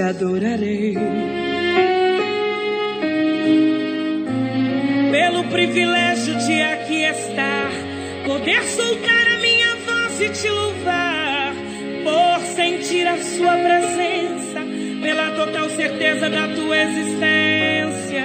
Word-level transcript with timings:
te 0.00 0.02
adorarei. 0.02 0.94
Pelo 5.10 5.44
privilégio 5.44 6.36
de 6.38 6.62
aqui 6.62 7.04
estar, 7.04 7.70
poder 8.24 8.62
soltar 8.62 9.26
a 9.34 9.38
minha 9.40 9.76
voz 9.86 10.20
e 10.22 10.28
te 10.30 10.48
louvar, 10.48 11.52
por 12.02 12.40
sentir 12.54 13.06
a 13.06 13.18
sua 13.18 13.56
presença, 13.58 14.60
pela 15.02 15.32
total 15.32 15.68
certeza 15.68 16.30
da 16.30 16.48
tua 16.48 16.76
existência, 16.78 18.24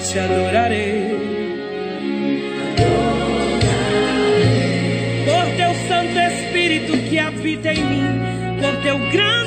te 0.00 0.18
adorarei. 0.18 1.16
Por 5.24 5.56
teu 5.56 5.74
Santo 5.86 6.18
Espírito 6.18 6.98
que 7.08 7.18
habita 7.20 7.72
em 7.72 7.84
mim, 7.84 8.58
por 8.60 8.82
teu 8.82 8.98
grande 9.12 9.37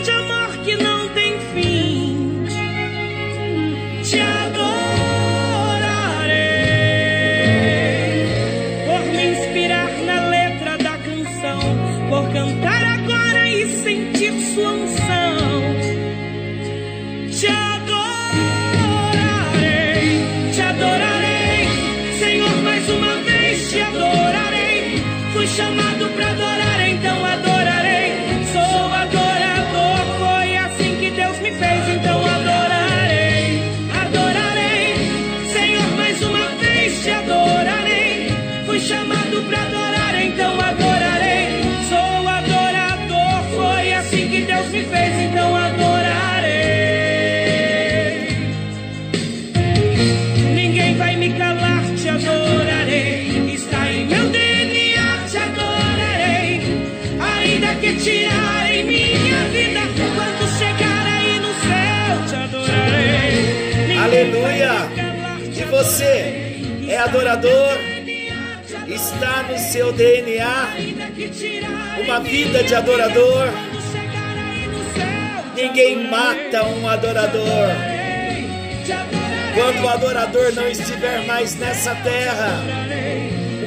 adorador? 67.02 67.78
Está 68.88 69.44
no 69.44 69.58
seu 69.58 69.92
DNA 69.92 70.68
uma 72.04 72.20
vida 72.20 72.64
de 72.64 72.76
adorador. 72.76 73.48
Ninguém 75.56 76.08
mata 76.08 76.64
um 76.66 76.88
adorador. 76.88 77.70
Quando 79.54 79.84
o 79.84 79.90
adorador 79.90 80.54
não 80.54 80.68
estiver 80.68 81.26
mais 81.26 81.56
nessa 81.56 81.94
terra, 81.96 82.62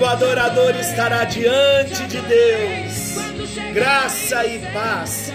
o 0.00 0.04
adorador 0.04 0.75
estará 0.76 1.25
diante 1.25 2.04
de 2.04 2.20
Deus. 2.20 3.14
Graça 3.72 4.47
e 4.47 4.58
paz. 4.72 5.32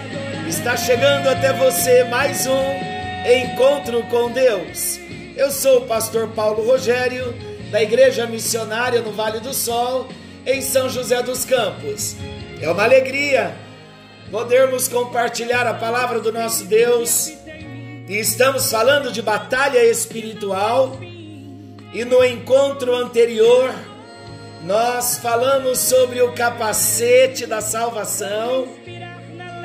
Está 0.47 0.75
chegando 0.75 1.28
até 1.28 1.53
você 1.53 2.06
mais 2.06 2.47
um 2.47 2.63
encontro 3.44 4.02
com 4.03 4.31
Deus. 4.31 5.00
Eu 5.35 5.52
sou 5.52 5.79
o 5.79 5.85
pastor 5.85 6.29
Paulo 6.29 6.66
Rogério, 6.66 7.34
da 7.69 7.81
Igreja 7.81 8.25
Missionária 8.25 9.02
no 9.02 9.12
Vale 9.12 9.40
do 9.40 9.53
Sol, 9.53 10.07
em 10.46 10.62
São 10.62 10.90
José 10.90 11.22
dos 11.22 11.46
Campos. 11.46 12.16
É 12.59 12.69
uma 12.69 12.84
alegria 12.84 13.56
podermos 14.31 14.88
compartilhar 14.88 15.66
a 15.68 15.74
palavra 15.74 16.19
do 16.19 16.31
nosso 16.31 16.66
Deus. 16.66 17.31
E 18.08 18.18
estamos 18.18 18.69
falando 18.72 19.12
de 19.12 19.22
batalha 19.22 19.84
espiritual. 19.84 20.97
E 21.94 22.03
no 22.06 22.24
encontro 22.24 22.96
anterior, 22.96 23.74
nós 24.63 25.19
falamos 25.19 25.79
sobre 25.79 26.22
o 26.22 26.34
capacete 26.34 27.46
da 27.46 27.62
salvação. 27.62 28.68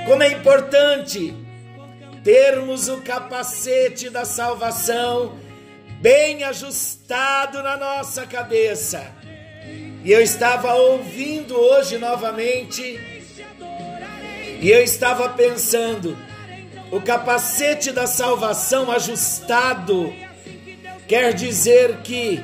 Como 0.06 0.22
é 0.22 0.28
importante 0.28 1.34
termos 2.22 2.88
o 2.88 3.02
capacete 3.02 4.08
da 4.08 4.24
salvação 4.24 5.43
bem 6.04 6.44
ajustado 6.44 7.62
na 7.62 7.78
nossa 7.78 8.26
cabeça. 8.26 9.10
E 10.04 10.12
eu 10.12 10.20
estava 10.20 10.74
ouvindo 10.74 11.56
hoje 11.58 11.96
novamente, 11.96 13.00
e 14.60 14.70
eu 14.70 14.84
estava 14.84 15.30
pensando, 15.30 16.14
o 16.92 17.00
capacete 17.00 17.90
da 17.90 18.06
salvação 18.06 18.90
ajustado 18.90 20.12
quer 21.08 21.32
dizer 21.32 21.96
que 22.02 22.38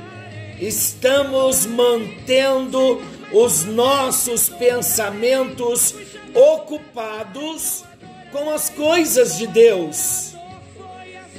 estamos 0.59 1.67
mantendo 1.67 3.03
os 3.31 3.67
nossos 3.67 4.49
pensamentos 4.49 5.95
ocupados 6.33 7.85
com 8.33 8.49
as 8.49 8.71
coisas 8.71 9.37
de 9.37 9.47
Deus. 9.47 10.35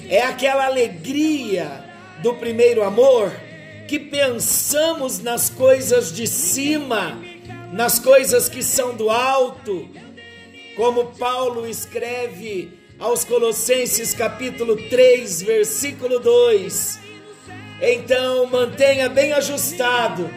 É 0.07 0.21
aquela 0.21 0.67
alegria 0.67 1.80
do 2.21 2.35
primeiro 2.35 2.83
amor 2.83 3.31
que 3.87 3.99
pensamos 3.99 5.19
nas 5.19 5.49
coisas 5.49 6.13
de 6.13 6.27
cima, 6.27 7.19
nas 7.73 7.99
coisas 7.99 8.47
que 8.47 8.63
são 8.63 8.95
do 8.95 9.09
alto, 9.09 9.89
como 10.75 11.07
Paulo 11.17 11.67
escreve 11.67 12.79
aos 12.99 13.23
Colossenses 13.25 14.13
capítulo 14.13 14.77
3, 14.89 15.41
versículo 15.41 16.19
2. 16.19 16.99
Então, 17.81 18.45
mantenha 18.45 19.09
bem 19.09 19.33
ajustado 19.33 20.29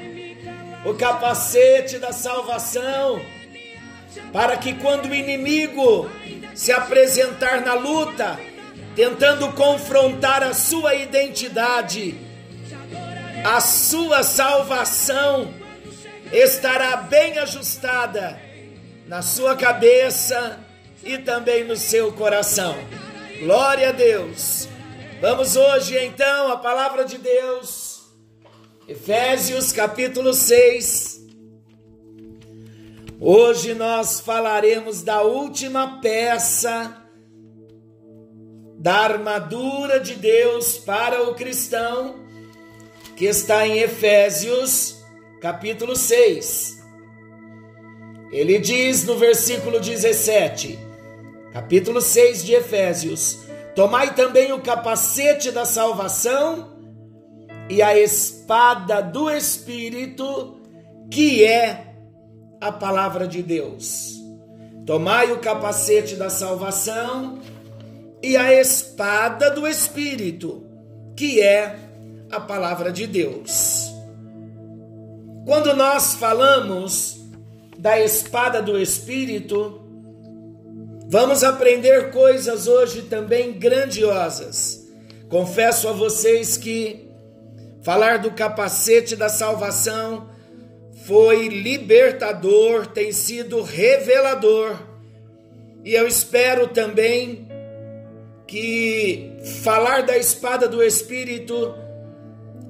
o 0.84 0.94
capacete 0.94 1.99
da 1.99 2.12
salvação, 2.12 3.21
para 4.33 4.56
que 4.56 4.73
quando 4.75 5.11
o 5.11 5.15
inimigo 5.15 6.11
se 6.55 6.73
apresentar 6.73 7.61
na 7.61 7.75
luta, 7.75 8.41
tentando 8.94 9.53
confrontar 9.53 10.43
a 10.43 10.55
sua 10.55 10.94
identidade, 10.94 12.15
a 13.44 13.60
sua 13.60 14.22
salvação 14.22 15.53
estará 16.32 16.97
bem 16.97 17.38
ajustada 17.38 18.41
na 19.06 19.21
sua 19.21 19.56
cabeça 19.56 20.59
e 21.03 21.19
também 21.19 21.65
no 21.65 21.77
seu 21.77 22.12
coração. 22.12 22.75
Glória 23.41 23.91
a 23.91 23.93
Deus. 23.93 24.69
Vamos 25.21 25.56
hoje 25.56 25.99
então 25.99 26.50
a 26.50 26.56
palavra 26.56 27.05
de 27.05 27.19
Deus. 27.19 28.05
Efésios 28.87 29.72
capítulo 29.72 30.32
6. 30.32 31.21
Hoje 33.21 33.75
nós 33.75 34.21
falaremos 34.21 35.03
da 35.03 35.22
última 35.22 36.00
peça 36.00 37.04
da 38.84 38.96
armadura 38.96 39.98
de 39.98 40.14
Deus 40.14 40.76
para 40.76 41.22
o 41.22 41.34
cristão, 41.34 42.16
que 43.16 43.25
está 43.25 43.66
em 43.66 43.78
Efésios 43.78 45.02
capítulo 45.40 45.96
6. 45.96 46.84
Ele 48.31 48.58
diz 48.58 49.04
no 49.04 49.16
versículo 49.16 49.81
17, 49.81 50.78
capítulo 51.50 52.02
6 52.02 52.44
de 52.44 52.52
Efésios: 52.52 53.38
Tomai 53.75 54.14
também 54.14 54.52
o 54.52 54.60
capacete 54.60 55.50
da 55.50 55.64
salvação 55.64 56.76
e 57.70 57.81
a 57.81 57.98
espada 57.98 59.00
do 59.00 59.31
Espírito, 59.31 60.60
que 61.10 61.42
é 61.42 61.86
a 62.60 62.70
palavra 62.70 63.26
de 63.26 63.42
Deus. 63.42 64.12
Tomai 64.84 65.32
o 65.32 65.38
capacete 65.38 66.16
da 66.16 66.28
salvação 66.28 67.40
e 68.25 68.38
a 68.38 68.59
espada 68.59 69.50
do 69.50 69.69
Espírito, 69.69 70.65
que 71.15 71.43
é 71.43 71.76
a 72.31 72.41
palavra 72.41 72.91
de 72.91 73.06
Deus. 73.06 73.93
Quando 75.44 75.76
nós 75.76 76.15
falamos 76.15 77.21
da 77.76 78.00
espada 78.00 78.62
do 78.62 78.81
Espírito, 78.81 79.82
vamos 81.06 81.44
aprender 81.44 82.12
coisas 82.12 82.67
hoje 82.67 83.03
também 83.03 83.53
grandiosas. 83.53 84.88
Confesso 85.29 85.87
a 85.87 85.93
vocês 85.93 86.56
que 86.56 87.11
falar 87.82 88.20
do 88.20 88.31
capacete 88.31 89.15
da 89.17 89.29
salvação 89.29 90.31
foi 91.05 91.49
libertador, 91.49 92.87
tem 92.87 93.12
sido 93.12 93.61
revelador, 93.61 94.94
e 95.85 95.94
eu 95.94 96.09
espero 96.09 96.69
também 96.69 97.44
que 98.46 99.32
falar 99.62 100.02
da 100.02 100.17
espada 100.17 100.69
do 100.69 100.82
Espírito 100.82 101.75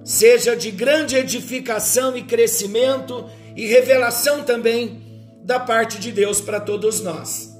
seja 0.05 0.55
de 0.55 0.71
grande 0.71 1.17
edificação 1.17 2.17
e 2.17 2.23
crescimento 2.23 3.29
e 3.57 3.67
revelação 3.67 4.43
também 4.43 5.03
da 5.43 5.59
parte 5.59 5.99
de 5.99 6.13
Deus 6.13 6.41
para 6.41 6.61
todos 6.61 7.01
nós. 7.01 7.55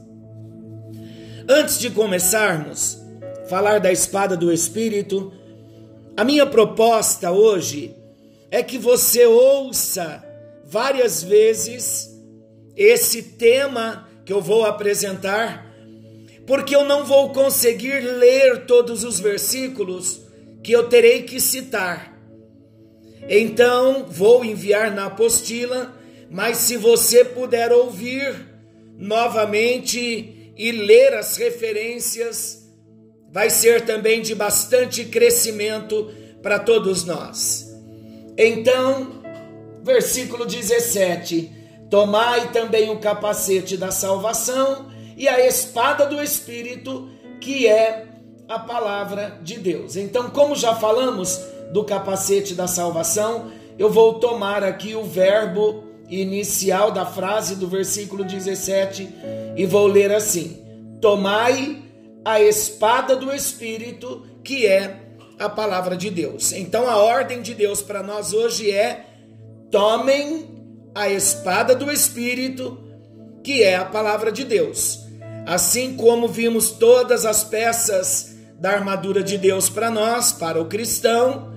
Antes 1.49 1.79
de 1.79 1.91
começarmos 1.91 2.99
a 3.43 3.47
falar 3.47 3.79
da 3.81 3.93
espada 3.93 4.37
do 4.37 4.53
Espírito, 4.53 5.33
a 6.17 6.25
minha 6.25 6.47
proposta 6.47 7.31
hoje 7.31 7.95
é 8.51 8.63
que 8.63 8.79
você 8.79 9.27
ouça 9.27 10.25
várias 10.65 11.23
vezes 11.23 12.11
esse 12.77 13.23
tema 13.23 14.09
que 14.25 14.33
eu 14.33 14.41
vou 14.41 14.65
apresentar, 14.65 15.74
porque 16.47 16.75
eu 16.75 16.85
não 16.85 17.05
vou 17.05 17.33
conseguir 17.33 18.01
ler 18.01 18.67
todos 18.67 19.05
os 19.05 19.19
versículos 19.19 20.21
que 20.63 20.73
eu 20.73 20.89
terei 20.89 21.23
que 21.23 21.41
citar. 21.41 22.19
Então 23.29 24.07
vou 24.09 24.45
enviar 24.45 24.91
na 24.95 25.07
apostila, 25.07 25.95
mas 26.31 26.59
se 26.59 26.77
você 26.77 27.25
puder 27.25 27.73
ouvir 27.73 28.35
novamente 28.99 30.53
e 30.57 30.73
ler 30.73 31.15
as 31.15 31.37
referências, 31.37 32.65
vai 33.33 33.51
ser 33.51 33.83
também 33.83 34.21
de 34.21 34.35
bastante 34.35 35.05
crescimento 35.07 36.11
para 36.43 36.59
todos 36.59 37.05
nós. 37.05 37.75
Então, 38.37 39.23
versículo 39.83 40.45
17: 40.45 41.51
Tomai 41.91 42.53
também 42.53 42.91
o 42.91 42.99
capacete 42.99 43.77
da 43.77 43.91
salvação 43.91 44.93
e 45.17 45.29
a 45.29 45.45
espada 45.47 46.07
do 46.07 46.23
Espírito, 46.23 47.09
que 47.41 47.67
é 47.67 48.07
a 48.49 48.59
palavra 48.59 49.39
de 49.43 49.59
Deus. 49.59 49.97
Então, 49.97 50.31
como 50.31 50.55
já 50.55 50.75
falamos, 50.75 51.41
do 51.73 51.83
capacete 51.85 52.55
da 52.55 52.67
salvação, 52.69 53.51
eu 53.79 53.91
vou 53.91 54.15
tomar 54.21 54.63
aqui 54.63 54.95
o 54.95 55.03
verbo 55.03 55.83
inicial 56.09 56.93
da 56.93 57.05
frase 57.05 57.57
do 57.57 57.67
versículo 57.67 58.25
17 58.25 59.09
e 59.57 59.67
vou 59.67 59.87
ler 59.87 60.13
assim: 60.13 60.63
Tomai 61.01 61.83
a 62.25 62.41
espada 62.41 63.17
do 63.17 63.33
Espírito, 63.35 64.25
que 64.45 64.67
é 64.67 65.01
a 65.39 65.49
palavra 65.49 65.97
de 65.97 66.11
Deus. 66.11 66.53
Então 66.53 66.89
a 66.89 66.97
ordem 66.97 67.43
de 67.43 67.55
Deus 67.55 67.83
para 67.83 68.03
nós 68.03 68.33
hoje 68.33 68.71
é: 68.71 69.07
tomem 69.71 70.49
a 70.95 71.09
espada 71.09 71.75
do 71.75 71.91
Espírito, 71.91 72.79
que 73.43 73.63
é 73.63 73.77
a 73.77 73.85
palavra 73.85 74.31
de 74.31 74.45
Deus. 74.45 75.04
Assim 75.47 75.97
como 75.97 76.27
vimos 76.29 76.71
todas 76.71 77.27
as 77.27 77.45
peças 77.45 78.37
da 78.59 78.71
armadura 78.71 79.23
de 79.23 79.37
Deus 79.37 79.69
para 79.69 79.91
nós, 79.91 80.33
para 80.33 80.61
o 80.61 80.67
cristão, 80.67 81.53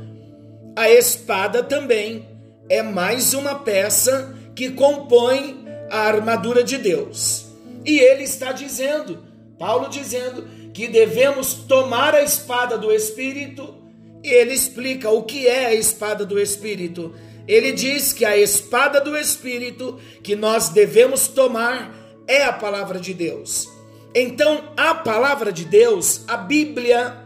a 0.76 0.90
espada 0.90 1.64
também 1.64 2.28
é 2.70 2.84
mais 2.84 3.34
uma 3.34 3.56
peça 3.56 4.36
que 4.56 4.72
compõe 4.72 5.66
a 5.90 6.00
armadura 6.00 6.64
de 6.64 6.78
Deus. 6.78 7.46
E 7.86 8.00
ele 8.00 8.24
está 8.24 8.52
dizendo, 8.52 9.24
Paulo 9.58 9.90
dizendo, 9.90 10.48
que 10.74 10.88
devemos 10.88 11.54
tomar 11.54 12.14
a 12.14 12.22
espada 12.22 12.78
do 12.78 12.92
Espírito. 12.92 13.76
E 14.24 14.30
ele 14.30 14.54
explica 14.54 15.10
o 15.10 15.24
que 15.24 15.48
é 15.48 15.68
a 15.68 15.74
espada 15.74 16.26
do 16.26 16.38
Espírito. 16.38 17.16
Ele 17.48 17.72
diz 17.72 18.12
que 18.12 18.26
a 18.26 18.38
espada 18.38 19.00
do 19.00 19.18
Espírito 19.18 20.00
que 20.22 20.36
nós 20.36 20.70
devemos 20.70 21.28
tomar 21.28 21.96
é 22.28 22.44
a 22.44 22.52
palavra 22.52 23.00
de 23.00 23.14
Deus. 23.14 23.77
Então, 24.14 24.74
a 24.76 24.96
palavra 24.96 25.52
de 25.52 25.66
Deus, 25.66 26.24
a 26.28 26.38
Bíblia, 26.38 27.18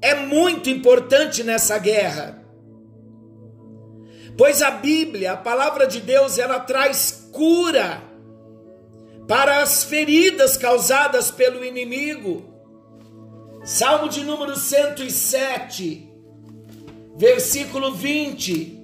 é 0.00 0.14
muito 0.14 0.68
importante 0.68 1.42
nessa 1.42 1.78
guerra. 1.78 2.42
Pois 4.36 4.62
a 4.62 4.70
Bíblia, 4.70 5.32
a 5.32 5.36
palavra 5.36 5.86
de 5.86 6.00
Deus, 6.00 6.38
ela 6.38 6.60
traz 6.60 7.28
cura 7.32 8.02
para 9.26 9.62
as 9.62 9.84
feridas 9.84 10.56
causadas 10.56 11.30
pelo 11.30 11.64
inimigo. 11.64 12.44
Salmo 13.64 14.08
de 14.08 14.22
número 14.22 14.56
107, 14.56 16.06
versículo 17.16 17.94
20. 17.94 18.78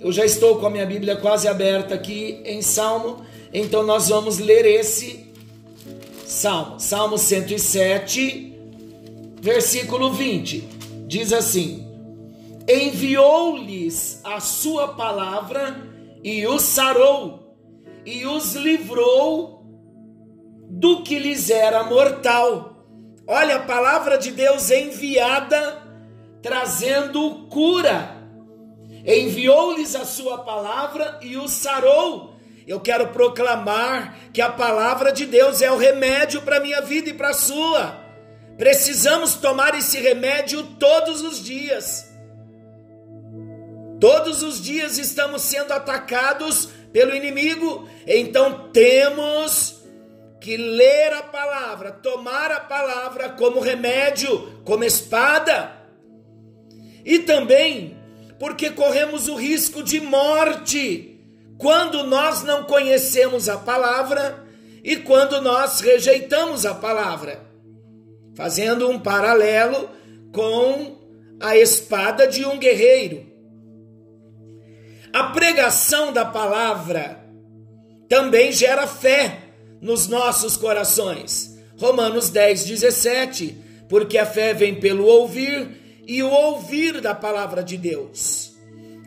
Eu 0.00 0.12
já 0.12 0.24
estou 0.24 0.58
com 0.58 0.66
a 0.66 0.70
minha 0.70 0.84
Bíblia 0.84 1.16
quase 1.16 1.48
aberta 1.48 1.94
aqui 1.94 2.42
em 2.44 2.60
Salmo, 2.60 3.24
então 3.52 3.82
nós 3.82 4.08
vamos 4.08 4.38
ler 4.38 4.66
esse 4.66 5.27
Salmo. 6.28 6.78
Salmo 6.78 7.16
107, 7.16 8.54
versículo 9.40 10.12
20. 10.12 10.60
Diz 11.06 11.32
assim: 11.32 11.88
enviou-lhes 12.68 14.20
a 14.22 14.38
sua 14.38 14.88
palavra 14.88 15.88
e 16.22 16.46
os 16.46 16.60
sarou 16.60 17.56
e 18.04 18.26
os 18.26 18.54
livrou 18.54 19.64
do 20.68 21.02
que 21.02 21.18
lhes 21.18 21.48
era 21.48 21.84
mortal. 21.84 22.84
Olha 23.26 23.56
a 23.56 23.62
palavra 23.62 24.18
de 24.18 24.30
Deus 24.30 24.70
enviada 24.70 25.82
trazendo 26.42 27.46
cura. 27.48 28.16
Enviou-lhes 29.06 29.94
a 29.94 30.04
sua 30.04 30.38
palavra 30.38 31.18
e 31.22 31.38
os 31.38 31.52
sarou. 31.52 32.27
Eu 32.68 32.78
quero 32.78 33.08
proclamar 33.08 34.14
que 34.30 34.42
a 34.42 34.50
palavra 34.50 35.10
de 35.10 35.24
Deus 35.24 35.62
é 35.62 35.72
o 35.72 35.78
remédio 35.78 36.42
para 36.42 36.58
a 36.58 36.60
minha 36.60 36.82
vida 36.82 37.08
e 37.08 37.14
para 37.14 37.30
a 37.30 37.32
sua. 37.32 37.98
Precisamos 38.58 39.36
tomar 39.36 39.74
esse 39.74 39.98
remédio 39.98 40.62
todos 40.78 41.22
os 41.22 41.42
dias. 41.42 42.06
Todos 43.98 44.42
os 44.42 44.62
dias 44.62 44.98
estamos 44.98 45.40
sendo 45.40 45.72
atacados 45.72 46.68
pelo 46.92 47.14
inimigo, 47.14 47.88
então 48.06 48.68
temos 48.70 49.82
que 50.38 50.58
ler 50.58 51.14
a 51.14 51.22
palavra, 51.22 51.90
tomar 51.90 52.52
a 52.52 52.60
palavra 52.60 53.30
como 53.30 53.60
remédio, 53.60 54.60
como 54.62 54.84
espada. 54.84 55.72
E 57.02 57.20
também 57.20 57.96
porque 58.38 58.68
corremos 58.70 59.26
o 59.26 59.36
risco 59.36 59.82
de 59.82 60.02
morte 60.02 61.07
quando 61.58 62.04
nós 62.04 62.44
não 62.44 62.64
conhecemos 62.64 63.48
a 63.48 63.58
palavra 63.58 64.46
e 64.82 64.96
quando 64.96 65.42
nós 65.42 65.80
rejeitamos 65.80 66.64
a 66.64 66.74
palavra. 66.74 67.46
Fazendo 68.36 68.88
um 68.88 68.98
paralelo 68.98 69.90
com 70.32 70.96
a 71.40 71.56
espada 71.56 72.28
de 72.28 72.44
um 72.44 72.58
guerreiro. 72.58 73.26
A 75.12 75.24
pregação 75.24 76.12
da 76.12 76.24
palavra 76.24 77.24
também 78.08 78.52
gera 78.52 78.86
fé 78.86 79.40
nos 79.80 80.06
nossos 80.06 80.56
corações. 80.56 81.58
Romanos 81.76 82.30
10, 82.30 82.64
17. 82.66 83.56
Porque 83.88 84.16
a 84.16 84.26
fé 84.26 84.54
vem 84.54 84.76
pelo 84.76 85.04
ouvir 85.06 86.02
e 86.06 86.22
o 86.22 86.30
ouvir 86.30 87.00
da 87.00 87.14
palavra 87.14 87.64
de 87.64 87.76
Deus. 87.76 88.52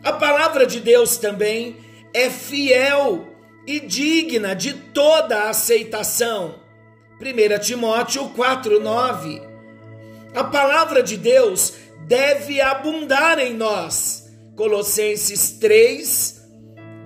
A 0.02 0.12
palavra 0.12 0.66
de 0.66 0.80
Deus 0.80 1.16
também 1.16 1.76
é 2.14 2.30
fiel 2.30 3.28
e 3.66 3.80
digna 3.80 4.54
de 4.54 4.72
toda 4.72 5.48
aceitação. 5.48 6.56
1 7.20 7.58
Timóteo 7.60 8.28
4, 8.30 8.80
9. 8.80 9.42
A 10.34 10.44
palavra 10.44 11.02
de 11.02 11.16
Deus 11.16 11.74
deve 12.06 12.60
abundar 12.60 13.38
em 13.38 13.54
nós 13.54 14.22
Colossenses 14.56 15.52
3, 15.52 16.42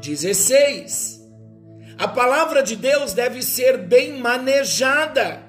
16. 0.00 1.20
A 1.98 2.08
palavra 2.08 2.62
de 2.62 2.76
Deus 2.76 3.12
deve 3.12 3.42
ser 3.42 3.78
bem 3.78 4.18
manejada, 4.18 5.42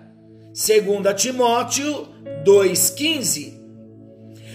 segundo 0.54 1.14
Timóteo 1.14 2.08
2,15. 2.44 3.58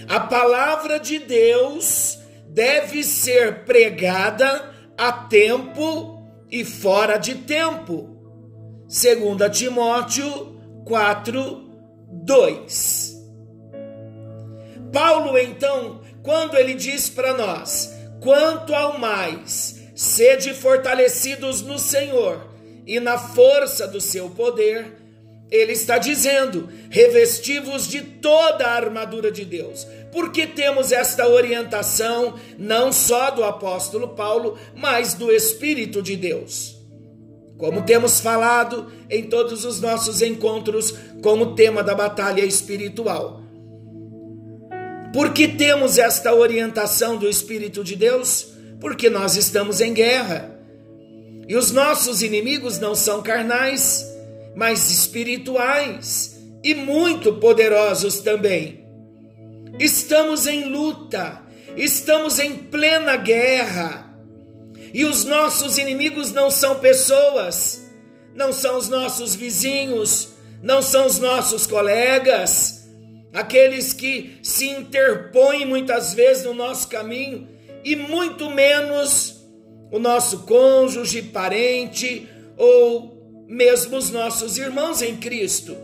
A 0.07 0.19
palavra 0.19 0.99
de 0.99 1.19
Deus 1.19 2.17
deve 2.49 3.03
ser 3.03 3.63
pregada 3.65 4.72
a 4.97 5.11
tempo 5.11 6.21
e 6.49 6.63
fora 6.63 7.17
de 7.17 7.35
tempo, 7.35 8.09
segundo 8.87 9.49
Timóteo 9.49 10.57
4, 10.85 11.69
2. 12.09 13.13
Paulo 14.91 15.37
então 15.37 16.03
quando 16.23 16.55
ele 16.55 16.73
diz 16.73 17.09
para 17.09 17.33
nós: 17.33 17.93
quanto 18.21 18.73
ao 18.73 18.97
mais, 18.97 19.81
sede 19.93 20.53
fortalecidos 20.53 21.61
no 21.61 21.77
Senhor 21.77 22.49
e 22.87 22.99
na 22.99 23.17
força 23.17 23.85
do 23.85 23.99
seu 23.99 24.29
poder, 24.29 24.93
ele 25.51 25.73
está 25.73 25.97
dizendo: 25.97 26.69
revestivos 26.89 27.87
de 27.87 28.01
toda 28.01 28.65
a 28.65 28.73
armadura 28.73 29.29
de 29.29 29.43
Deus. 29.43 29.85
Porque 30.13 30.45
temos 30.45 30.91
esta 30.91 31.27
orientação 31.27 32.35
não 32.57 32.93
só 32.93 33.31
do 33.31 33.43
apóstolo 33.43 34.09
Paulo, 34.09 34.57
mas 34.75 35.15
do 35.15 35.31
Espírito 35.31 36.01
de 36.01 36.15
Deus. 36.15 36.77
como 37.57 37.83
temos 37.83 38.19
falado 38.19 38.91
em 39.09 39.23
todos 39.23 39.63
os 39.63 39.79
nossos 39.79 40.21
encontros 40.21 40.93
com 41.21 41.39
o 41.39 41.55
tema 41.55 41.81
da 41.81 41.95
batalha 41.95 42.43
espiritual. 42.43 43.41
Por 45.13 45.31
que 45.31 45.47
temos 45.47 45.97
esta 45.97 46.33
orientação 46.33 47.15
do 47.15 47.29
Espírito 47.29 47.83
de 47.83 47.95
Deus? 47.95 48.47
Porque 48.81 49.09
nós 49.09 49.37
estamos 49.37 49.79
em 49.79 49.93
guerra. 49.93 50.59
E 51.47 51.55
os 51.55 51.71
nossos 51.71 52.21
inimigos 52.21 52.79
não 52.79 52.95
são 52.95 53.21
carnais, 53.21 54.05
mas 54.55 54.91
espirituais 54.91 56.37
e 56.63 56.75
muito 56.75 57.33
poderosos 57.33 58.19
também. 58.19 58.82
Estamos 59.79 60.47
em 60.47 60.65
luta, 60.65 61.41
estamos 61.75 62.39
em 62.39 62.55
plena 62.55 63.15
guerra. 63.15 64.13
E 64.93 65.05
os 65.05 65.25
nossos 65.25 65.77
inimigos 65.77 66.31
não 66.31 66.51
são 66.51 66.79
pessoas, 66.79 67.89
não 68.35 68.53
são 68.53 68.77
os 68.77 68.89
nossos 68.89 69.33
vizinhos, 69.33 70.33
não 70.61 70.81
são 70.81 71.07
os 71.07 71.17
nossos 71.17 71.65
colegas 71.65 72.83
aqueles 73.33 73.91
que 73.91 74.37
se 74.43 74.69
interpõem 74.69 75.65
muitas 75.65 76.13
vezes 76.13 76.45
no 76.45 76.53
nosso 76.53 76.87
caminho, 76.87 77.47
e 77.83 77.95
muito 77.95 78.49
menos 78.49 79.43
o 79.91 79.99
nosso 79.99 80.43
cônjuge, 80.43 81.23
parente 81.23 82.29
ou 82.55 83.45
mesmo 83.47 83.97
os 83.97 84.11
nossos 84.11 84.57
irmãos 84.57 85.01
em 85.01 85.17
Cristo. 85.17 85.75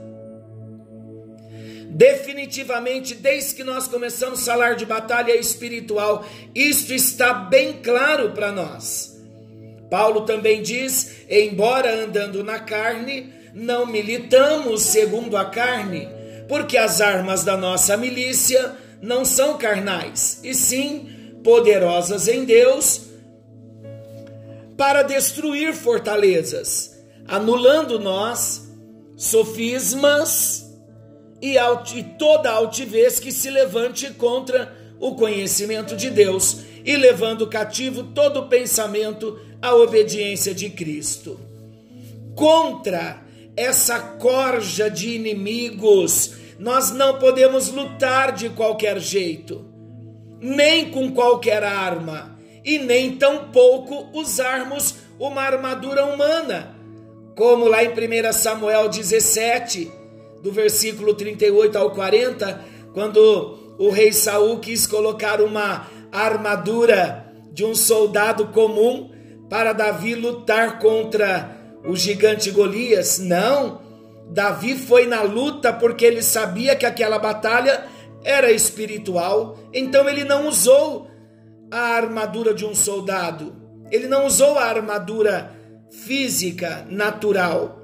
Definitivamente, 1.90 3.16
desde 3.16 3.56
que 3.56 3.64
nós 3.64 3.88
começamos 3.88 4.48
a 4.48 4.52
falar 4.54 4.76
de 4.76 4.86
batalha 4.86 5.36
espiritual, 5.36 6.26
isto 6.54 6.94
está 6.94 7.34
bem 7.34 7.82
claro 7.82 8.32
para 8.32 8.52
nós. 8.52 9.20
Paulo 9.90 10.22
também 10.22 10.62
diz: 10.62 11.26
embora 11.30 12.04
andando 12.04 12.44
na 12.44 12.60
carne, 12.60 13.34
não 13.54 13.86
militamos 13.86 14.84
segundo 14.84 15.36
a 15.36 15.46
carne 15.46 16.20
porque 16.50 16.80
as 16.80 17.00
armas 17.00 17.44
da 17.44 17.56
nossa 17.56 17.96
milícia 17.96 18.76
não 19.00 19.24
são 19.24 19.58
carnais, 19.58 20.42
e 20.44 20.54
sim 20.54 21.40
poderosas 21.44 22.28
em 22.28 22.44
Deus 22.44 23.02
para 24.76 25.04
destruir 25.04 25.74
fortalezas, 25.74 26.98
anulando 27.28 28.00
nós 28.00 28.68
sofismas 29.16 30.69
e, 31.42 31.56
e 31.58 32.04
toda 32.18 32.52
altivez 32.52 33.20
que 33.20 33.32
se 33.32 33.50
levante 33.50 34.12
contra 34.14 34.76
o 35.00 35.16
conhecimento 35.16 35.96
de 35.96 36.10
Deus 36.10 36.62
e 36.84 36.96
levando 36.96 37.48
cativo 37.48 38.04
todo 38.04 38.48
pensamento 38.48 39.40
à 39.62 39.74
obediência 39.76 40.54
de 40.54 40.70
Cristo. 40.70 41.40
Contra 42.36 43.22
essa 43.56 44.00
corja 44.00 44.90
de 44.90 45.10
inimigos 45.16 46.40
nós 46.60 46.92
não 46.92 47.18
podemos 47.18 47.70
lutar 47.70 48.34
de 48.34 48.50
qualquer 48.50 49.00
jeito, 49.00 49.66
nem 50.42 50.92
com 50.92 51.10
qualquer 51.12 51.64
arma, 51.64 52.38
e 52.66 52.78
nem 52.78 53.16
tampouco 53.16 54.10
usarmos 54.14 54.96
uma 55.18 55.42
armadura 55.42 56.06
humana, 56.06 56.76
como 57.36 57.66
lá 57.66 57.82
em 57.82 57.90
1 57.90 58.34
Samuel 58.34 58.90
17, 58.90 59.90
do 60.42 60.52
versículo 60.52 61.14
38 61.14 61.78
ao 61.78 61.92
40, 61.92 62.66
quando 62.94 63.76
o 63.78 63.90
rei 63.90 64.12
Saul 64.12 64.60
quis 64.60 64.86
colocar 64.86 65.42
uma 65.42 65.88
armadura 66.12 67.26
de 67.52 67.64
um 67.64 67.76
soldado 67.76 68.48
comum 68.48 69.12
para 69.50 69.74
Davi 69.74 70.16
lutar 70.16 70.80
contra 70.80 71.58
o 71.86 71.96
gigante 71.96 72.52
Golias. 72.52 73.20
Não, 73.20 73.82
Davi 74.30 74.76
foi 74.76 75.08
na 75.08 75.22
luta 75.22 75.74
porque 75.74 76.06
ele 76.06 76.22
sabia 76.22 76.76
que 76.76 76.86
aquela 76.86 77.18
batalha 77.18 77.86
era 78.24 78.52
espiritual, 78.52 79.58
então 79.74 80.08
ele 80.08 80.24
não 80.24 80.48
usou 80.48 81.08
a 81.72 81.80
armadura 81.80 82.54
de 82.54 82.66
um 82.66 82.76
soldado, 82.76 83.56
ele 83.92 84.08
não 84.08 84.26
usou 84.26 84.58
a 84.58 84.66
armadura 84.66 85.52
física 85.90 86.86
natural. 86.90 87.79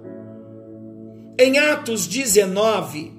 Em 1.38 1.58
Atos 1.58 2.08
19, 2.08 3.12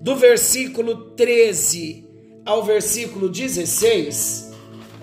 do 0.00 0.16
versículo 0.16 1.10
13 1.10 2.04
ao 2.44 2.64
versículo 2.64 3.28
16, 3.28 4.50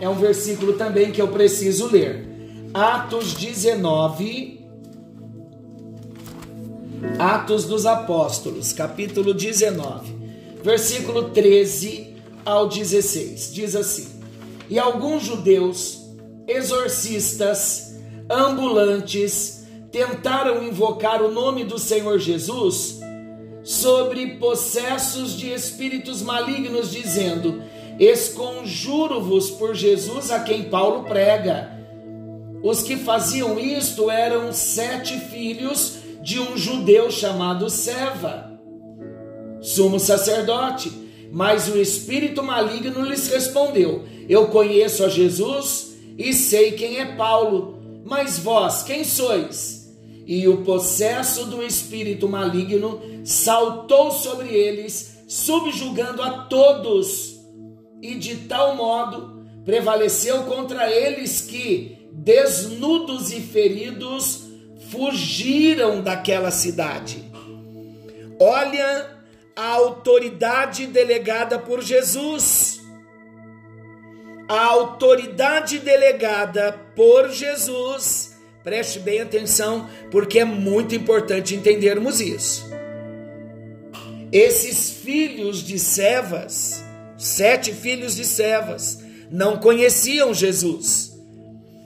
é 0.01 0.09
um 0.09 0.15
versículo 0.15 0.73
também 0.73 1.13
que 1.13 1.21
eu 1.21 1.29
preciso 1.29 1.87
ler. 1.87 2.27
Atos 2.73 3.35
19, 3.35 4.65
Atos 7.17 7.63
dos 7.63 7.85
Apóstolos, 7.85 8.73
capítulo 8.73 9.33
19, 9.33 10.13
versículo 10.61 11.29
13 11.29 12.15
ao 12.43 12.67
16. 12.67 13.53
Diz 13.53 13.77
assim: 13.77 14.07
E 14.69 14.77
alguns 14.77 15.23
judeus, 15.23 16.01
exorcistas, 16.45 17.95
ambulantes, 18.29 19.64
tentaram 19.95 20.61
invocar 20.61 21.21
o 21.21 21.31
nome 21.31 21.63
do 21.63 21.79
Senhor 21.79 22.19
Jesus 22.19 22.99
sobre 23.63 24.35
possessos 24.35 25.37
de 25.37 25.53
espíritos 25.53 26.21
malignos, 26.21 26.91
dizendo: 26.91 27.63
Esconjuro-vos 27.97 29.51
por 29.51 29.73
Jesus 29.73 30.31
a 30.31 30.41
quem 30.41 30.63
Paulo 30.63 31.05
prega. 31.05 31.71
Os 32.61 32.83
que 32.83 32.97
faziam 32.97 33.57
isto 33.57 34.11
eram 34.11 34.51
sete 34.51 35.17
filhos 35.17 35.99
de 36.21 36.41
um 36.41 36.57
judeu 36.57 37.09
chamado 37.09 37.69
Seva, 37.69 38.51
sumo 39.61 39.97
sacerdote. 39.97 40.91
Mas 41.31 41.69
o 41.69 41.77
espírito 41.77 42.43
maligno 42.43 43.01
lhes 43.05 43.29
respondeu: 43.29 44.03
Eu 44.27 44.47
conheço 44.47 45.05
a 45.05 45.07
Jesus 45.07 45.95
e 46.17 46.33
sei 46.33 46.73
quem 46.73 46.99
é 46.99 47.15
Paulo, 47.15 47.79
mas 48.03 48.37
vós 48.37 48.83
quem 48.83 49.05
sois? 49.05 49.84
E 50.25 50.47
o 50.47 50.63
possesso 50.63 51.45
do 51.45 51.61
espírito 51.61 52.27
maligno 52.27 53.01
saltou 53.23 54.11
sobre 54.11 54.49
eles, 54.49 55.23
subjugando 55.27 56.21
a 56.21 56.45
todos, 56.45 57.39
e 58.01 58.15
de 58.15 58.35
tal 58.47 58.75
modo 58.75 59.45
prevaleceu 59.63 60.43
contra 60.43 60.91
eles 60.91 61.41
que, 61.41 62.09
desnudos 62.11 63.31
e 63.31 63.41
feridos, 63.41 64.43
fugiram 64.89 66.01
daquela 66.01 66.51
cidade. 66.51 67.23
Olha 68.39 69.15
a 69.55 69.69
autoridade 69.71 70.85
delegada 70.87 71.57
por 71.57 71.81
Jesus. 71.81 72.81
A 74.47 74.65
autoridade 74.65 75.79
delegada 75.79 76.73
por 76.95 77.29
Jesus. 77.29 78.34
Preste 78.65 78.99
bem 78.99 79.21
atenção, 79.21 79.89
porque 80.11 80.39
é 80.39 80.45
muito 80.45 80.93
importante 80.93 81.55
entendermos 81.55 82.19
isso. 82.19 82.65
Esses 84.31 84.89
filhos 84.89 85.63
de 85.63 85.79
Sevas, 85.79 86.83
sete 87.17 87.71
filhos 87.71 88.15
de 88.15 88.25
Sevas, 88.25 88.99
não 89.31 89.57
conheciam 89.59 90.33
Jesus, 90.33 91.17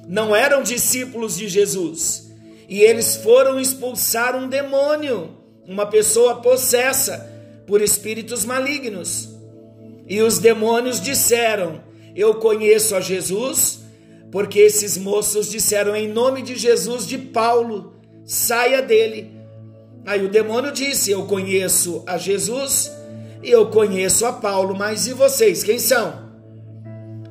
não 0.08 0.36
eram 0.36 0.64
discípulos 0.64 1.38
de 1.38 1.48
Jesus 1.48 2.30
e 2.70 2.82
eles 2.82 3.18
foram 3.18 3.60
expulsar 3.60 4.36
um 4.36 4.48
demônio, 4.48 5.32
uma 5.68 5.88
pessoa 5.88 6.36
possessa 6.36 7.30
por 7.66 7.82
espíritos 7.82 8.46
malignos. 8.46 9.28
E 10.08 10.22
os 10.22 10.38
demônios 10.38 11.02
disseram: 11.02 11.84
Eu 12.16 12.36
conheço 12.36 12.96
a 12.96 13.02
Jesus, 13.02 13.79
porque 14.32 14.60
esses 14.60 14.98
moços 14.98 15.50
disseram 15.50 15.96
em 15.96 16.08
nome 16.08 16.42
de 16.42 16.56
Jesus 16.56 17.08
de 17.08 17.18
Paulo, 17.18 17.94
saia 18.24 18.82
dele. 18.82 19.32
Aí 20.06 20.26
o 20.26 20.30
demônio 20.30 20.72
disse: 20.72 21.12
Eu 21.12 21.26
conheço 21.26 22.04
a 22.06 22.18
Jesus 22.18 22.92
e 23.42 23.50
eu 23.50 23.68
conheço 23.68 24.26
a 24.26 24.34
Paulo, 24.34 24.76
mas 24.76 25.08
e 25.08 25.14
vocês, 25.14 25.64
quem 25.64 25.80
são? 25.80 26.30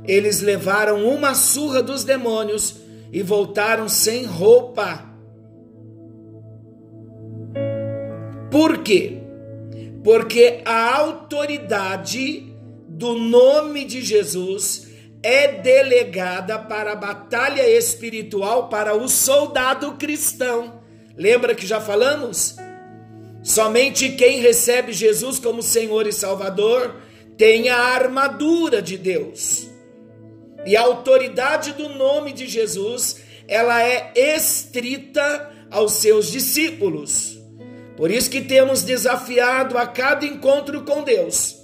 Eles 0.05 0.41
levaram 0.41 1.07
uma 1.07 1.35
surra 1.35 1.83
dos 1.83 2.03
demônios 2.03 2.77
e 3.13 3.23
voltaram 3.23 3.89
sem 3.89 4.25
roupa. 4.25 5.05
Por 8.51 8.79
quê? 8.79 9.19
Porque 10.03 10.63
a 10.65 10.97
autoridade 10.97 12.55
do 12.89 13.15
nome 13.15 13.85
de 13.85 14.01
Jesus 14.01 14.88
é 15.23 15.49
delegada 15.61 16.59
para 16.59 16.93
a 16.93 16.97
batalha 16.97 17.69
espiritual 17.69 18.69
para 18.69 18.95
o 18.95 19.09
soldado 19.09 19.95
cristão. 19.95 20.81
Lembra 21.17 21.55
que 21.55 21.67
já 21.67 21.81
falamos? 21.81 22.57
Somente 23.43 24.11
quem 24.11 24.41
recebe 24.41 24.93
Jesus 24.93 25.39
como 25.39 25.63
Senhor 25.63 26.07
e 26.07 26.13
Salvador 26.13 26.97
tem 27.37 27.69
a 27.69 27.79
armadura 27.79 28.83
de 28.83 28.97
Deus. 28.97 29.69
E 30.67 30.77
a 30.77 30.83
autoridade 30.83 31.73
do 31.73 31.89
nome 31.89 32.33
de 32.33 32.47
Jesus, 32.47 33.21
ela 33.47 33.83
é 33.83 34.13
estrita 34.15 35.51
aos 35.71 35.93
seus 35.93 36.31
discípulos. 36.31 37.39
Por 37.97 38.11
isso 38.11 38.31
que 38.31 38.43
temos 38.43 38.83
desafiado 38.83 39.79
a 39.79 39.87
cada 39.87 40.27
encontro 40.27 40.85
com 40.85 41.03
Deus, 41.03 41.58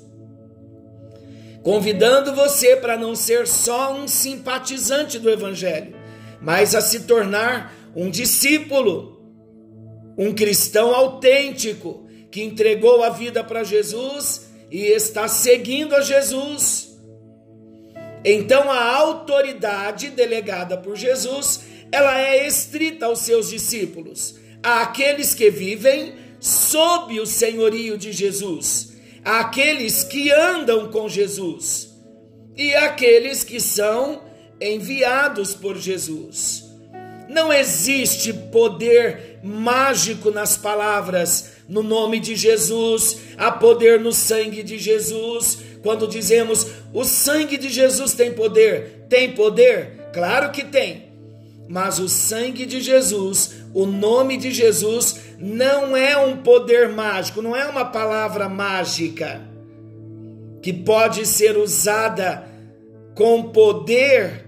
convidando 1.65 2.35
você 2.35 2.77
para 2.77 2.95
não 2.95 3.17
ser 3.17 3.49
só 3.49 3.95
um 3.95 4.07
simpatizante 4.07 5.19
do 5.19 5.31
Evangelho, 5.31 5.97
mas 6.41 6.75
a 6.75 6.83
se 6.83 7.01
tornar 7.05 7.75
um 7.97 8.11
discípulo, 8.11 9.19
um 10.17 10.35
cristão 10.35 10.95
autêntico 10.95 12.07
que 12.31 12.43
entregou 12.43 13.03
a 13.03 13.09
vida 13.09 13.43
para 13.43 13.65
Jesus 13.65 14.47
e 14.71 14.83
está 14.83 15.27
seguindo 15.27 15.97
a 15.97 16.03
Jesus. 16.03 16.99
Então 18.23 18.71
a 18.71 18.97
autoridade 18.97 20.11
delegada 20.11 20.77
por 20.77 20.97
Jesus, 20.97 21.63
ela 21.91 22.21
é 22.21 22.47
estrita 22.47 23.07
aos 23.07 23.21
seus 23.21 23.49
discípulos, 23.49 24.35
àqueles 24.63 25.35
que 25.35 25.49
vivem 25.49 26.15
sob 26.39 27.19
o 27.19 27.27
senhorio 27.27 27.97
de 27.97 28.13
Jesus, 28.13 28.94
àqueles 29.25 30.05
que 30.05 30.31
andam 30.31 30.91
com 30.91 31.09
Jesus 31.09 31.89
e 32.57 32.75
àqueles 32.75 33.43
que 33.43 33.61
são 33.61 34.23
enviados 34.61 35.55
por 35.55 35.77
Jesus. 35.77 36.65
Não 37.29 37.53
existe 37.53 38.33
poder 38.33 39.41
mágico 39.43 40.31
nas 40.31 40.57
palavras 40.57 41.55
no 41.69 41.83
nome 41.83 42.21
de 42.21 42.37
Jesus, 42.37 43.19
há 43.37 43.51
poder 43.51 43.99
no 43.99 44.13
sangue 44.13 44.63
de 44.63 44.79
Jesus. 44.79 45.59
Quando 45.83 46.07
dizemos 46.07 46.67
o 46.93 47.05
sangue 47.05 47.57
de 47.57 47.69
Jesus 47.69 48.13
tem 48.15 48.33
poder, 48.33 49.07
tem 49.09 49.33
poder? 49.33 50.11
Claro 50.13 50.51
que 50.53 50.65
tem. 50.65 51.04
Mas 51.69 51.99
o 51.99 52.09
sangue 52.09 52.67
de 52.67 52.81
Jesus, 52.81 53.65
o 53.73 53.87
nome 53.87 54.37
de 54.37 54.51
Jesus, 54.51 55.21
não 55.39 55.97
é 55.97 56.17
um 56.17 56.39
poder 56.39 56.91
mágico, 56.91 57.41
não 57.41 57.57
é 57.57 57.67
uma 57.67 57.85
palavra 57.85 58.49
mágica 58.49 59.41
que 60.63 60.73
pode 60.73 61.27
ser 61.27 61.57
usada 61.57 62.47
com 63.15 63.45
poder 63.45 64.47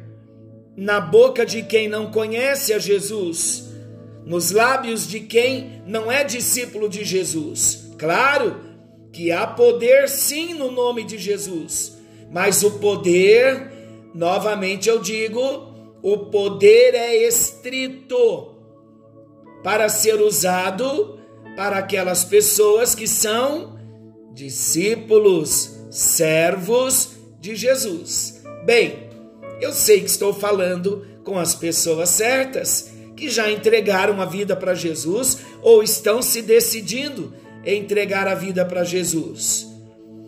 na 0.76 1.00
boca 1.00 1.46
de 1.46 1.62
quem 1.62 1.88
não 1.88 2.11
conhece 2.11 2.73
a 2.73 2.78
Jesus 2.78 3.66
nos 4.26 4.50
lábios 4.50 5.06
de 5.06 5.20
quem 5.20 5.80
não 5.87 6.11
é 6.11 6.25
discípulo 6.25 6.88
de 6.88 7.04
Jesus. 7.04 7.92
Claro 7.96 8.61
que 9.12 9.30
há 9.30 9.46
poder 9.46 10.08
sim 10.08 10.52
no 10.52 10.70
nome 10.70 11.04
de 11.04 11.16
Jesus, 11.16 11.96
mas 12.30 12.64
o 12.64 12.73
poder, 12.73 13.70
novamente 14.12 14.88
eu 14.88 14.99
digo, 14.99 15.75
o 16.06 16.18
poder 16.18 16.94
é 16.94 17.26
estrito 17.26 18.54
para 19.64 19.88
ser 19.88 20.20
usado 20.20 21.18
para 21.56 21.78
aquelas 21.78 22.25
pessoas 22.25 22.94
que 22.94 23.08
são 23.08 23.76
discípulos, 24.32 25.76
servos 25.90 27.08
de 27.40 27.56
Jesus. 27.56 28.40
Bem, 28.64 29.10
eu 29.60 29.72
sei 29.72 29.98
que 29.98 30.06
estou 30.06 30.32
falando 30.32 31.04
com 31.25 31.36
as 31.36 31.56
pessoas 31.56 32.10
certas 32.10 32.88
que 33.16 33.28
já 33.28 33.50
entregaram 33.50 34.22
a 34.22 34.26
vida 34.26 34.54
para 34.54 34.75
Jesus 34.75 35.38
ou 35.60 35.82
estão 35.82 36.22
se 36.22 36.40
decidindo 36.40 37.34
entregar 37.64 38.28
a 38.28 38.34
vida 38.36 38.64
para 38.64 38.84
Jesus. 38.84 39.66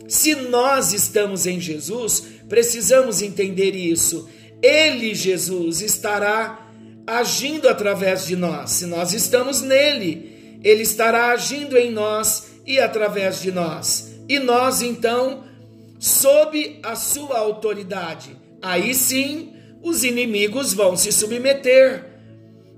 Se 0.09 0.35
nós 0.35 0.93
estamos 0.93 1.47
em 1.47 1.61
Jesus, 1.61 2.25
precisamos 2.49 3.23
entender 3.23 3.77
isso. 3.77 4.29
Ele, 4.63 5.15
Jesus, 5.15 5.81
estará 5.81 6.67
agindo 7.07 7.69
através 7.69 8.27
de 8.27 8.37
nós. 8.37 8.73
Se 8.73 8.87
nós 8.87 9.13
estamos 9.13 9.63
nele, 9.63 10.61
ele 10.63 10.83
estará 10.83 11.31
agindo 11.31 11.77
em 11.77 11.91
nós 11.91 12.49
e 12.67 12.79
através 12.79 13.41
de 13.41 13.53
nós. 13.53 14.15
E 14.29 14.39
nós, 14.39 14.83
então, 14.83 15.45
sob 15.99 16.81
a 16.83 16.95
sua 16.95 17.39
autoridade. 17.39 18.37
Aí 18.61 18.95
sim, 18.95 19.53
os 19.83 20.05
inimigos 20.05 20.75
vão 20.75 20.97
se 20.97 21.13
submeter 21.13 22.09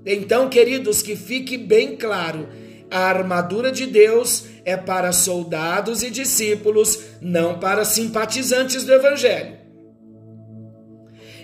então, 0.05 0.49
queridos, 0.49 1.01
que 1.01 1.15
fique 1.15 1.57
bem 1.57 1.95
claro: 1.95 2.47
a 2.89 2.99
armadura 2.99 3.71
de 3.71 3.85
Deus 3.85 4.45
é 4.65 4.75
para 4.75 5.11
soldados 5.11 6.03
e 6.03 6.09
discípulos, 6.09 6.99
não 7.21 7.59
para 7.59 7.85
simpatizantes 7.85 8.83
do 8.83 8.93
Evangelho. 8.93 9.60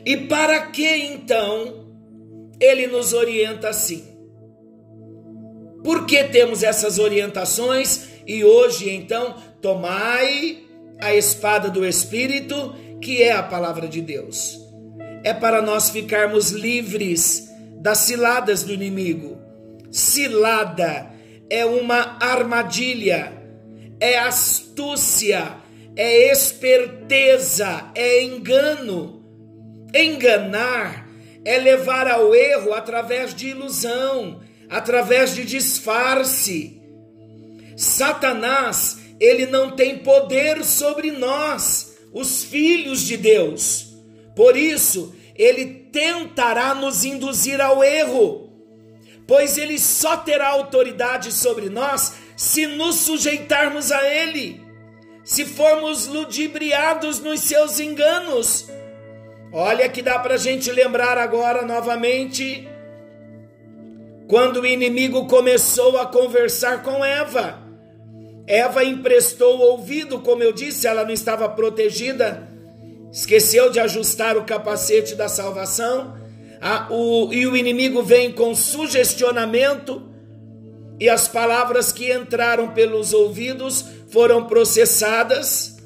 E 0.05 0.17
para 0.17 0.67
que 0.67 0.87
então 0.87 1.87
ele 2.59 2.87
nos 2.87 3.13
orienta 3.13 3.69
assim? 3.69 4.03
Por 5.83 6.05
que 6.05 6.23
temos 6.25 6.63
essas 6.63 6.99
orientações? 6.99 8.07
E 8.25 8.43
hoje, 8.43 8.89
então, 8.89 9.35
tomai 9.61 10.63
a 10.99 11.13
espada 11.13 11.69
do 11.69 11.85
Espírito, 11.85 12.75
que 13.01 13.21
é 13.21 13.31
a 13.31 13.43
palavra 13.43 13.87
de 13.87 14.01
Deus. 14.01 14.59
É 15.23 15.33
para 15.33 15.61
nós 15.61 15.89
ficarmos 15.89 16.51
livres 16.51 17.49
das 17.79 17.99
ciladas 17.99 18.63
do 18.63 18.73
inimigo. 18.73 19.37
Cilada 19.91 21.09
é 21.49 21.65
uma 21.65 22.17
armadilha, 22.19 23.31
é 23.99 24.17
astúcia, 24.17 25.55
é 25.95 26.31
esperteza, 26.31 27.91
é 27.95 28.23
engano. 28.23 29.16
Enganar 29.93 31.07
é 31.45 31.57
levar 31.57 32.07
ao 32.07 32.35
erro 32.35 32.73
através 32.73 33.33
de 33.33 33.49
ilusão, 33.49 34.41
através 34.69 35.33
de 35.33 35.45
disfarce. 35.45 36.81
Satanás, 37.75 38.99
ele 39.19 39.45
não 39.45 39.71
tem 39.71 39.99
poder 39.99 40.63
sobre 40.65 41.11
nós, 41.11 41.97
os 42.13 42.43
filhos 42.43 43.01
de 43.01 43.17
Deus. 43.17 43.93
Por 44.35 44.57
isso, 44.57 45.15
ele 45.35 45.87
tentará 45.91 46.73
nos 46.73 47.05
induzir 47.05 47.61
ao 47.61 47.83
erro, 47.83 48.49
pois 49.27 49.57
ele 49.57 49.79
só 49.79 50.17
terá 50.17 50.49
autoridade 50.49 51.31
sobre 51.31 51.69
nós 51.69 52.13
se 52.35 52.67
nos 52.67 52.97
sujeitarmos 52.97 53.91
a 53.91 54.03
ele, 54.07 54.61
se 55.23 55.45
formos 55.45 56.07
ludibriados 56.07 57.19
nos 57.19 57.41
seus 57.41 57.79
enganos. 57.79 58.67
Olha 59.51 59.87
que 59.89 60.01
dá 60.01 60.19
para 60.19 60.35
a 60.35 60.37
gente 60.37 60.71
lembrar 60.71 61.17
agora 61.17 61.65
novamente 61.65 62.67
quando 64.27 64.61
o 64.61 64.65
inimigo 64.65 65.25
começou 65.27 65.97
a 65.97 66.05
conversar 66.05 66.83
com 66.83 67.03
Eva. 67.03 67.59
Eva 68.45 68.83
emprestou 68.83 69.57
o 69.57 69.61
ouvido, 69.71 70.19
como 70.19 70.43
eu 70.43 70.51
disse, 70.51 70.87
ela 70.87 71.03
não 71.03 71.11
estava 71.11 71.47
protegida 71.49 72.47
esqueceu 73.11 73.69
de 73.69 73.79
ajustar 73.79 74.37
o 74.37 74.43
capacete 74.43 75.15
da 75.15 75.27
salvação, 75.27 76.15
a, 76.61 76.87
o, 76.91 77.31
e 77.33 77.47
o 77.47 77.55
inimigo 77.55 78.03
vem 78.03 78.31
com 78.31 78.53
sugestionamento, 78.53 80.03
e 80.99 81.07
as 81.09 81.27
palavras 81.27 81.91
que 81.91 82.11
entraram 82.11 82.73
pelos 82.73 83.13
ouvidos 83.13 83.85
foram 84.09 84.45
processadas, 84.45 85.77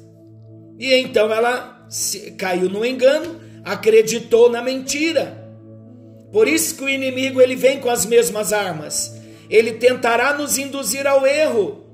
e 0.78 0.94
então 0.94 1.32
ela 1.32 1.86
se, 1.88 2.32
caiu 2.32 2.68
no 2.68 2.84
engano, 2.84 3.40
acreditou 3.64 4.50
na 4.50 4.62
mentira. 4.62 5.42
Por 6.32 6.48
isso 6.48 6.76
que 6.76 6.84
o 6.84 6.88
inimigo 6.88 7.40
ele 7.40 7.54
vem 7.54 7.80
com 7.80 7.90
as 7.90 8.06
mesmas 8.06 8.52
armas. 8.52 9.14
Ele 9.50 9.72
tentará 9.72 10.32
nos 10.32 10.56
induzir 10.56 11.06
ao 11.06 11.26
erro. 11.26 11.84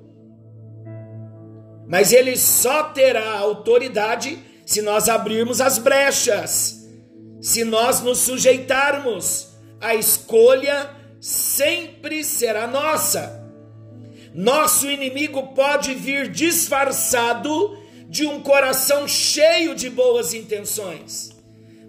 Mas 1.89 2.13
ele 2.13 2.37
só 2.37 2.85
terá 2.85 3.39
autoridade 3.39 4.39
se 4.65 4.83
nós 4.83 5.09
abrirmos 5.09 5.61
as 5.61 5.79
brechas, 5.79 6.87
se 7.41 7.65
nós 7.65 8.01
nos 8.01 8.19
sujeitarmos, 8.19 9.49
a 9.81 9.95
escolha 9.95 10.91
sempre 11.21 12.23
será 12.23 12.67
nossa. 12.67 13.43
Nosso 14.35 14.91
inimigo 14.91 15.55
pode 15.55 15.95
vir 15.95 16.31
disfarçado 16.31 17.79
de 18.09 18.27
um 18.27 18.41
coração 18.41 19.09
cheio 19.09 19.75
de 19.75 19.89
boas 19.89 20.35
intenções. 20.35 21.38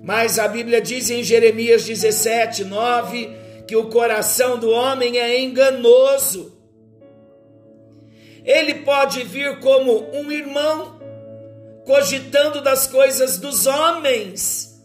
Mas 0.01 0.39
a 0.39 0.47
Bíblia 0.47 0.81
diz 0.81 1.09
em 1.09 1.23
Jeremias 1.23 1.85
17, 1.85 2.63
9, 2.63 3.29
que 3.67 3.75
o 3.75 3.89
coração 3.89 4.57
do 4.57 4.69
homem 4.69 5.17
é 5.17 5.39
enganoso. 5.39 6.57
Ele 8.43 8.75
pode 8.75 9.23
vir 9.23 9.59
como 9.59 10.09
um 10.13 10.31
irmão 10.31 10.99
cogitando 11.85 12.61
das 12.61 12.87
coisas 12.87 13.37
dos 13.37 13.65
homens 13.65 14.79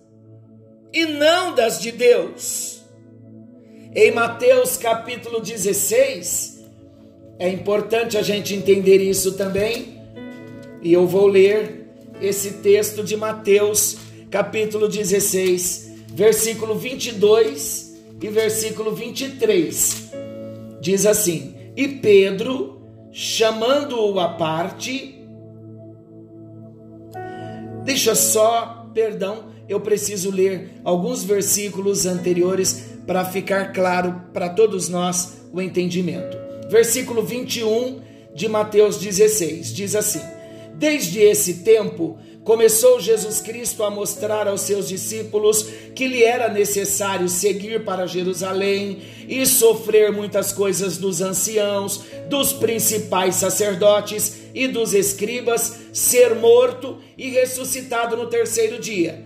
e 0.92 1.04
não 1.06 1.54
das 1.54 1.80
de 1.80 1.92
Deus. 1.92 2.82
Em 3.94 4.10
Mateus 4.10 4.76
capítulo 4.76 5.40
16, 5.40 6.64
é 7.38 7.48
importante 7.48 8.16
a 8.16 8.22
gente 8.22 8.54
entender 8.54 8.98
isso 8.98 9.32
também, 9.32 10.00
e 10.82 10.92
eu 10.92 11.06
vou 11.06 11.26
ler 11.26 11.88
esse 12.20 12.54
texto 12.54 13.02
de 13.02 13.16
Mateus 13.16 13.96
capítulo 14.34 14.88
16, 14.88 15.92
versículo 16.08 16.74
22 16.74 17.94
e 18.20 18.28
versículo 18.28 18.92
23. 18.92 20.10
diz 20.80 21.06
assim: 21.06 21.54
E 21.76 21.86
Pedro, 21.86 22.82
chamando-o 23.12 24.18
à 24.18 24.30
parte, 24.30 25.24
deixa 27.84 28.16
só, 28.16 28.90
perdão, 28.92 29.50
eu 29.68 29.78
preciso 29.78 30.32
ler 30.32 30.80
alguns 30.82 31.22
versículos 31.22 32.04
anteriores 32.04 32.86
para 33.06 33.24
ficar 33.24 33.72
claro 33.72 34.20
para 34.32 34.48
todos 34.48 34.88
nós 34.88 35.44
o 35.52 35.62
entendimento. 35.62 36.36
Versículo 36.68 37.22
21 37.22 38.00
de 38.34 38.48
Mateus 38.48 38.98
16 38.98 39.72
diz 39.72 39.94
assim: 39.94 40.22
Desde 40.76 41.20
esse 41.20 41.62
tempo 41.62 42.18
começou 42.44 43.00
Jesus 43.00 43.40
Cristo 43.40 43.82
a 43.82 43.90
mostrar 43.90 44.46
aos 44.46 44.60
seus 44.60 44.86
discípulos 44.86 45.66
que 45.94 46.06
lhe 46.06 46.22
era 46.22 46.48
necessário 46.48 47.28
seguir 47.28 47.84
para 47.84 48.06
Jerusalém 48.06 49.02
e 49.26 49.46
sofrer 49.46 50.12
muitas 50.12 50.52
coisas 50.52 50.98
dos 50.98 51.22
anciãos, 51.22 52.02
dos 52.28 52.52
principais 52.52 53.36
sacerdotes 53.36 54.42
e 54.54 54.68
dos 54.68 54.92
escribas, 54.92 55.74
ser 55.92 56.34
morto 56.34 56.98
e 57.16 57.30
ressuscitado 57.30 58.16
no 58.16 58.26
terceiro 58.26 58.78
dia. 58.78 59.24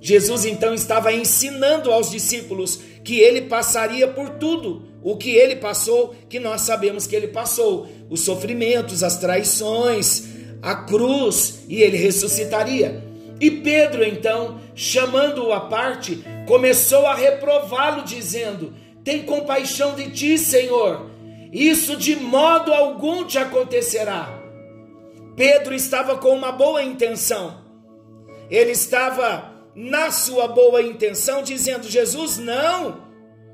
Jesus 0.00 0.44
então 0.44 0.74
estava 0.74 1.12
ensinando 1.12 1.92
aos 1.92 2.10
discípulos 2.10 2.80
que 3.04 3.20
ele 3.20 3.42
passaria 3.42 4.06
por 4.08 4.30
tudo 4.30 4.82
o 5.02 5.16
que 5.16 5.30
ele 5.30 5.56
passou, 5.56 6.14
que 6.28 6.38
nós 6.38 6.62
sabemos 6.62 7.06
que 7.06 7.16
ele 7.16 7.28
passou: 7.28 7.88
os 8.10 8.20
sofrimentos, 8.20 9.02
as 9.02 9.18
traições, 9.18 10.37
a 10.62 10.74
cruz, 10.74 11.64
e 11.68 11.82
ele 11.82 11.96
ressuscitaria. 11.96 13.04
E 13.40 13.50
Pedro, 13.50 14.04
então, 14.04 14.60
chamando-o 14.74 15.52
à 15.52 15.60
parte, 15.60 16.24
começou 16.46 17.06
a 17.06 17.14
reprová-lo, 17.14 18.02
dizendo: 18.02 18.74
Tem 19.04 19.22
compaixão 19.22 19.94
de 19.94 20.10
ti, 20.10 20.38
Senhor, 20.38 21.08
isso 21.52 21.96
de 21.96 22.16
modo 22.16 22.72
algum 22.72 23.24
te 23.24 23.38
acontecerá. 23.38 24.36
Pedro 25.36 25.72
estava 25.72 26.18
com 26.18 26.30
uma 26.30 26.50
boa 26.50 26.82
intenção, 26.82 27.64
ele 28.50 28.72
estava 28.72 29.52
na 29.74 30.10
sua 30.10 30.48
boa 30.48 30.82
intenção, 30.82 31.42
dizendo: 31.42 31.88
Jesus, 31.88 32.38
não, 32.38 33.04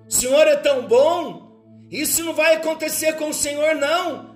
o 0.08 0.10
Senhor 0.10 0.46
é 0.46 0.56
tão 0.56 0.86
bom, 0.86 1.44
isso 1.90 2.24
não 2.24 2.32
vai 2.32 2.54
acontecer 2.54 3.12
com 3.14 3.28
o 3.28 3.34
Senhor, 3.34 3.74
não. 3.74 4.34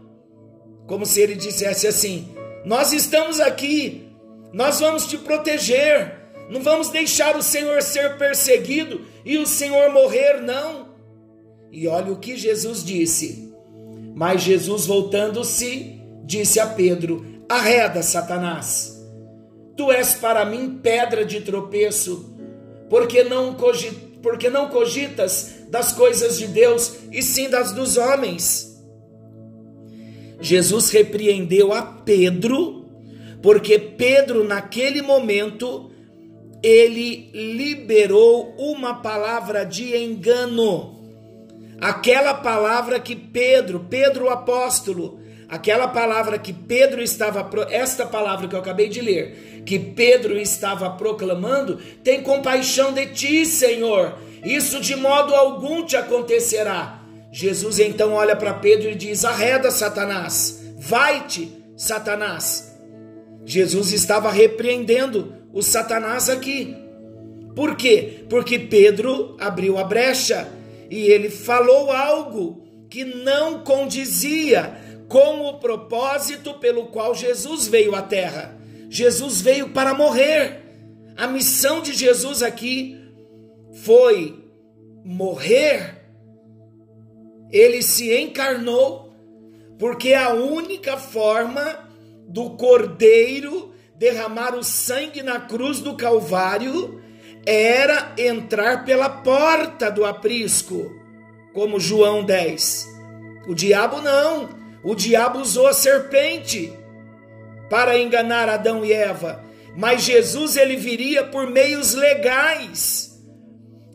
Como 0.86 1.06
se 1.06 1.20
ele 1.20 1.34
dissesse 1.34 1.86
assim: 1.86 2.34
Nós 2.68 2.92
estamos 2.92 3.40
aqui, 3.40 4.12
nós 4.52 4.78
vamos 4.78 5.06
te 5.06 5.16
proteger, 5.16 6.12
não 6.50 6.62
vamos 6.62 6.90
deixar 6.90 7.34
o 7.34 7.42
Senhor 7.42 7.80
ser 7.80 8.18
perseguido 8.18 9.06
e 9.24 9.38
o 9.38 9.46
Senhor 9.46 9.90
morrer, 9.90 10.42
não. 10.42 10.90
E 11.72 11.88
olha 11.88 12.12
o 12.12 12.18
que 12.18 12.36
Jesus 12.36 12.84
disse. 12.84 13.50
Mas 14.14 14.42
Jesus, 14.42 14.84
voltando-se, 14.84 15.98
disse 16.24 16.60
a 16.60 16.66
Pedro: 16.66 17.24
Arreda, 17.48 18.02
Satanás 18.02 19.02
Tu 19.74 19.90
és 19.90 20.12
para 20.12 20.44
mim 20.44 20.78
pedra 20.82 21.24
de 21.24 21.40
tropeço, 21.40 22.36
porque 22.90 23.24
não, 23.24 23.56
porque 24.20 24.50
não 24.50 24.68
cogitas 24.68 25.54
das 25.70 25.92
coisas 25.92 26.36
de 26.36 26.48
Deus 26.48 26.96
e 27.10 27.22
sim 27.22 27.48
das 27.48 27.72
dos 27.72 27.96
homens. 27.96 28.67
Jesus 30.40 30.90
repreendeu 30.90 31.72
a 31.72 31.82
Pedro, 31.82 32.86
porque 33.42 33.78
Pedro, 33.78 34.44
naquele 34.44 35.02
momento, 35.02 35.90
ele 36.62 37.30
liberou 37.32 38.54
uma 38.58 38.94
palavra 38.94 39.64
de 39.64 39.96
engano. 39.96 40.96
Aquela 41.80 42.34
palavra 42.34 42.98
que 42.98 43.14
Pedro, 43.14 43.86
Pedro 43.88 44.26
o 44.26 44.30
apóstolo, 44.30 45.20
aquela 45.48 45.86
palavra 45.86 46.38
que 46.38 46.52
Pedro 46.52 47.00
estava, 47.00 47.48
esta 47.70 48.04
palavra 48.04 48.48
que 48.48 48.54
eu 48.54 48.60
acabei 48.60 48.88
de 48.88 49.00
ler, 49.00 49.62
que 49.64 49.78
Pedro 49.78 50.36
estava 50.36 50.90
proclamando: 50.90 51.76
Tem 52.02 52.22
compaixão 52.22 52.92
de 52.92 53.06
ti, 53.06 53.46
Senhor, 53.46 54.18
isso 54.44 54.80
de 54.80 54.96
modo 54.96 55.34
algum 55.34 55.84
te 55.84 55.96
acontecerá. 55.96 56.97
Jesus 57.40 57.78
então 57.78 58.14
olha 58.14 58.34
para 58.34 58.52
Pedro 58.52 58.90
e 58.90 58.96
diz: 58.96 59.24
Arreda, 59.24 59.70
Satanás, 59.70 60.60
vai-te, 60.76 61.48
Satanás. 61.76 62.76
Jesus 63.44 63.92
estava 63.92 64.28
repreendendo 64.32 65.36
o 65.52 65.62
Satanás 65.62 66.28
aqui. 66.28 66.76
Por 67.54 67.76
quê? 67.76 68.24
Porque 68.28 68.58
Pedro 68.58 69.36
abriu 69.38 69.78
a 69.78 69.84
brecha 69.84 70.48
e 70.90 71.02
ele 71.02 71.30
falou 71.30 71.92
algo 71.92 72.66
que 72.90 73.04
não 73.04 73.60
condizia 73.60 74.76
com 75.06 75.42
o 75.42 75.60
propósito 75.60 76.54
pelo 76.54 76.86
qual 76.86 77.14
Jesus 77.14 77.68
veio 77.68 77.94
à 77.94 78.02
terra. 78.02 78.58
Jesus 78.90 79.40
veio 79.40 79.68
para 79.68 79.94
morrer. 79.94 80.64
A 81.16 81.28
missão 81.28 81.82
de 81.82 81.94
Jesus 81.94 82.42
aqui 82.42 82.98
foi 83.84 84.44
morrer. 85.04 85.97
Ele 87.50 87.82
se 87.82 88.14
encarnou, 88.14 89.12
porque 89.78 90.14
a 90.14 90.30
única 90.30 90.96
forma 90.96 91.88
do 92.26 92.50
cordeiro 92.50 93.72
derramar 93.96 94.54
o 94.54 94.62
sangue 94.62 95.22
na 95.22 95.40
cruz 95.40 95.80
do 95.80 95.96
Calvário 95.96 97.02
era 97.44 98.12
entrar 98.18 98.84
pela 98.84 99.08
porta 99.08 99.90
do 99.90 100.04
aprisco, 100.04 100.94
como 101.54 101.80
João 101.80 102.22
10. 102.22 102.86
O 103.48 103.54
diabo 103.54 104.00
não, 104.02 104.50
o 104.84 104.94
diabo 104.94 105.40
usou 105.40 105.66
a 105.66 105.72
serpente 105.72 106.72
para 107.70 107.98
enganar 107.98 108.48
Adão 108.48 108.84
e 108.84 108.92
Eva, 108.92 109.42
mas 109.76 110.02
Jesus 110.02 110.56
ele 110.56 110.76
viria 110.76 111.24
por 111.24 111.48
meios 111.50 111.94
legais. 111.94 113.18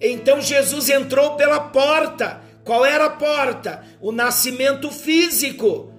Então 0.02 0.42
Jesus 0.42 0.90
entrou 0.90 1.36
pela 1.36 1.60
porta. 1.60 2.42
Qual 2.64 2.86
era 2.86 3.06
a 3.06 3.10
porta? 3.10 3.84
O 4.00 4.12
nascimento 4.12 4.90
físico, 4.90 5.94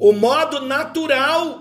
o 0.00 0.12
modo 0.12 0.60
natural 0.60 1.60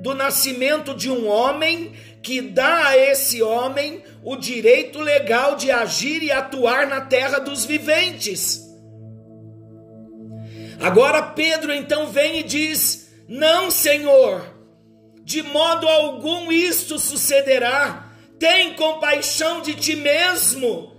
do 0.00 0.14
nascimento 0.14 0.94
de 0.94 1.10
um 1.10 1.28
homem 1.28 1.92
que 2.22 2.40
dá 2.40 2.88
a 2.88 2.98
esse 2.98 3.42
homem 3.42 4.02
o 4.22 4.36
direito 4.36 5.00
legal 5.00 5.56
de 5.56 5.70
agir 5.70 6.22
e 6.22 6.32
atuar 6.32 6.86
na 6.86 7.02
terra 7.02 7.38
dos 7.38 7.64
viventes. 7.64 8.62
Agora 10.80 11.22
Pedro 11.22 11.72
então 11.72 12.08
vem 12.08 12.40
e 12.40 12.42
diz: 12.42 13.14
Não, 13.28 13.70
Senhor, 13.70 14.44
de 15.22 15.42
modo 15.42 15.88
algum 15.88 16.50
isto 16.50 16.98
sucederá. 16.98 18.10
Tem 18.38 18.74
compaixão 18.74 19.62
de 19.62 19.74
ti 19.74 19.94
mesmo. 19.94 20.92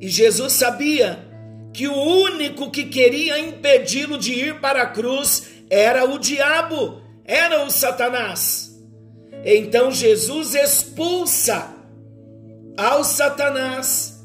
E 0.00 0.08
Jesus 0.08 0.52
sabia 0.52 1.31
que 1.72 1.88
o 1.88 1.94
único 1.94 2.70
que 2.70 2.84
queria 2.84 3.38
impedi-lo 3.38 4.18
de 4.18 4.32
ir 4.32 4.60
para 4.60 4.82
a 4.82 4.86
cruz 4.86 5.48
era 5.70 6.04
o 6.04 6.18
diabo, 6.18 7.00
era 7.24 7.64
o 7.64 7.70
Satanás. 7.70 8.78
Então 9.44 9.90
Jesus 9.90 10.54
expulsa 10.54 11.74
ao 12.76 13.02
Satanás. 13.04 14.22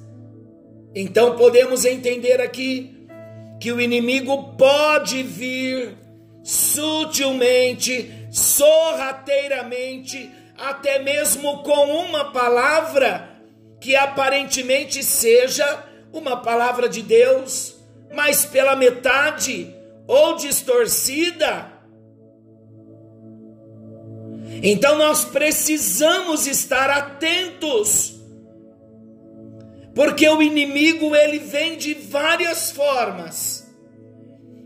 Então 0.94 1.36
podemos 1.36 1.86
entender 1.86 2.42
aqui 2.42 3.08
que 3.60 3.72
o 3.72 3.80
inimigo 3.80 4.56
pode 4.58 5.24
vir 5.24 5.98
sutilmente 6.44 8.28
sorrateiramente, 8.32 10.30
até 10.58 11.00
mesmo 11.00 11.64
com 11.64 12.06
uma 12.06 12.32
palavra 12.32 13.30
que 13.80 13.96
aparentemente 13.96 15.04
seja 15.04 15.87
uma 16.12 16.38
palavra 16.38 16.88
de 16.88 17.02
Deus, 17.02 17.76
mas 18.14 18.46
pela 18.46 18.76
metade 18.76 19.76
ou 20.08 20.36
distorcida. 20.36 21.74
Então 24.64 24.98
nós 24.98 25.26
precisamos 25.26 26.48
estar 26.48 26.90
atentos. 26.90 28.16
Porque 29.94 30.28
o 30.30 30.42
inimigo 30.42 31.16
ele 31.16 31.40
vem 31.40 31.78
de 31.78 31.94
várias 31.94 32.72
formas. 32.72 33.68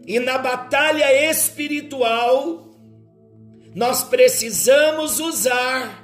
E 0.06 0.20
na 0.20 0.38
batalha 0.38 1.30
espiritual, 1.30 2.70
nós 3.74 4.04
precisamos 4.04 5.20
usar 5.20 6.04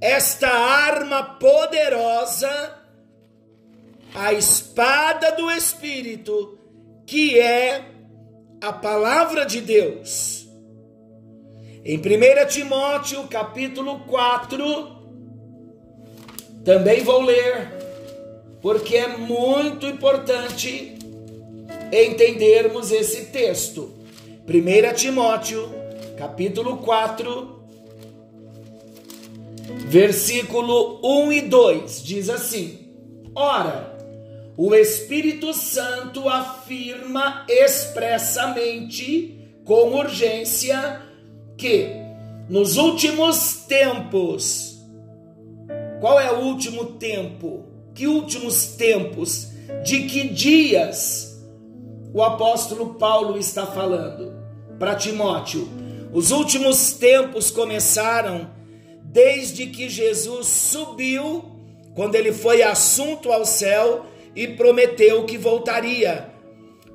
esta 0.00 0.48
arma 0.48 1.22
poderosa, 1.22 2.77
a 4.18 4.32
espada 4.32 5.30
do 5.30 5.48
Espírito, 5.48 6.58
que 7.06 7.38
é 7.38 7.84
a 8.60 8.72
palavra 8.72 9.46
de 9.46 9.60
Deus. 9.60 10.48
Em 11.84 11.98
1 11.98 12.02
Timóteo 12.48 13.28
capítulo 13.28 14.00
4, 14.00 14.98
também 16.64 17.04
vou 17.04 17.22
ler, 17.22 17.70
porque 18.60 18.96
é 18.96 19.16
muito 19.16 19.86
importante 19.86 20.98
entendermos 21.92 22.90
esse 22.90 23.26
texto. 23.26 23.94
1 24.48 24.94
Timóteo, 24.96 25.72
capítulo 26.18 26.78
4, 26.78 27.62
versículo 29.86 30.98
1 31.04 31.32
e 31.32 31.40
2, 31.42 32.02
diz 32.02 32.28
assim: 32.28 32.80
Ora, 33.32 33.97
o 34.58 34.74
Espírito 34.74 35.54
Santo 35.54 36.28
afirma 36.28 37.46
expressamente, 37.48 39.38
com 39.64 39.94
urgência, 39.94 41.00
que 41.56 41.92
nos 42.48 42.76
últimos 42.76 43.66
tempos, 43.68 44.84
qual 46.00 46.18
é 46.18 46.32
o 46.32 46.40
último 46.40 46.86
tempo? 46.94 47.66
Que 47.94 48.08
últimos 48.08 48.66
tempos? 48.74 49.52
De 49.84 50.08
que 50.08 50.26
dias 50.26 51.40
o 52.12 52.20
apóstolo 52.20 52.94
Paulo 52.94 53.38
está 53.38 53.64
falando 53.64 54.32
para 54.76 54.96
Timóteo? 54.96 55.68
Os 56.12 56.32
últimos 56.32 56.94
tempos 56.94 57.48
começaram 57.48 58.50
desde 59.04 59.68
que 59.68 59.88
Jesus 59.88 60.48
subiu, 60.48 61.44
quando 61.94 62.16
ele 62.16 62.32
foi 62.32 62.60
assunto 62.60 63.30
ao 63.30 63.46
céu 63.46 64.04
e 64.34 64.48
prometeu 64.48 65.24
que 65.24 65.36
voltaria. 65.36 66.32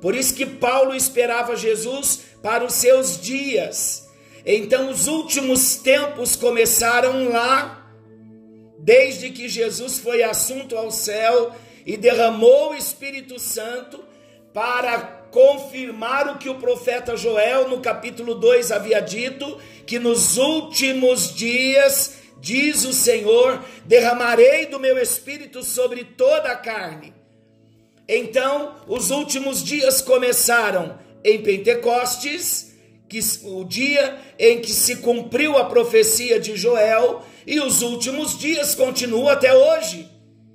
Por 0.00 0.14
isso 0.14 0.34
que 0.34 0.44
Paulo 0.44 0.94
esperava 0.94 1.56
Jesus 1.56 2.20
para 2.42 2.64
os 2.64 2.74
seus 2.74 3.20
dias. 3.20 4.08
Então 4.44 4.90
os 4.90 5.06
últimos 5.06 5.76
tempos 5.76 6.36
começaram 6.36 7.30
lá, 7.30 7.90
desde 8.78 9.30
que 9.30 9.48
Jesus 9.48 9.98
foi 9.98 10.22
assunto 10.22 10.76
ao 10.76 10.90
céu 10.90 11.54
e 11.86 11.96
derramou 11.96 12.72
o 12.72 12.74
Espírito 12.74 13.38
Santo 13.38 14.04
para 14.52 15.24
confirmar 15.30 16.28
o 16.28 16.38
que 16.38 16.48
o 16.48 16.60
profeta 16.60 17.16
Joel 17.16 17.68
no 17.68 17.80
capítulo 17.80 18.34
2 18.34 18.70
havia 18.70 19.00
dito, 19.00 19.58
que 19.84 19.98
nos 19.98 20.36
últimos 20.36 21.34
dias, 21.34 22.18
diz 22.40 22.84
o 22.84 22.92
Senhor, 22.92 23.64
derramarei 23.84 24.66
do 24.66 24.78
meu 24.78 24.96
espírito 24.96 25.64
sobre 25.64 26.04
toda 26.04 26.52
a 26.52 26.56
carne. 26.56 27.12
Então, 28.08 28.74
os 28.86 29.10
últimos 29.10 29.62
dias 29.62 30.00
começaram 30.00 30.98
em 31.24 31.42
Pentecostes, 31.42 32.74
que 33.08 33.20
o 33.44 33.64
dia 33.64 34.18
em 34.38 34.60
que 34.60 34.72
se 34.72 34.96
cumpriu 34.96 35.56
a 35.56 35.64
profecia 35.64 36.38
de 36.38 36.56
Joel, 36.56 37.22
e 37.46 37.60
os 37.60 37.82
últimos 37.82 38.38
dias 38.38 38.74
continuam 38.74 39.28
até 39.28 39.54
hoje. 39.54 40.10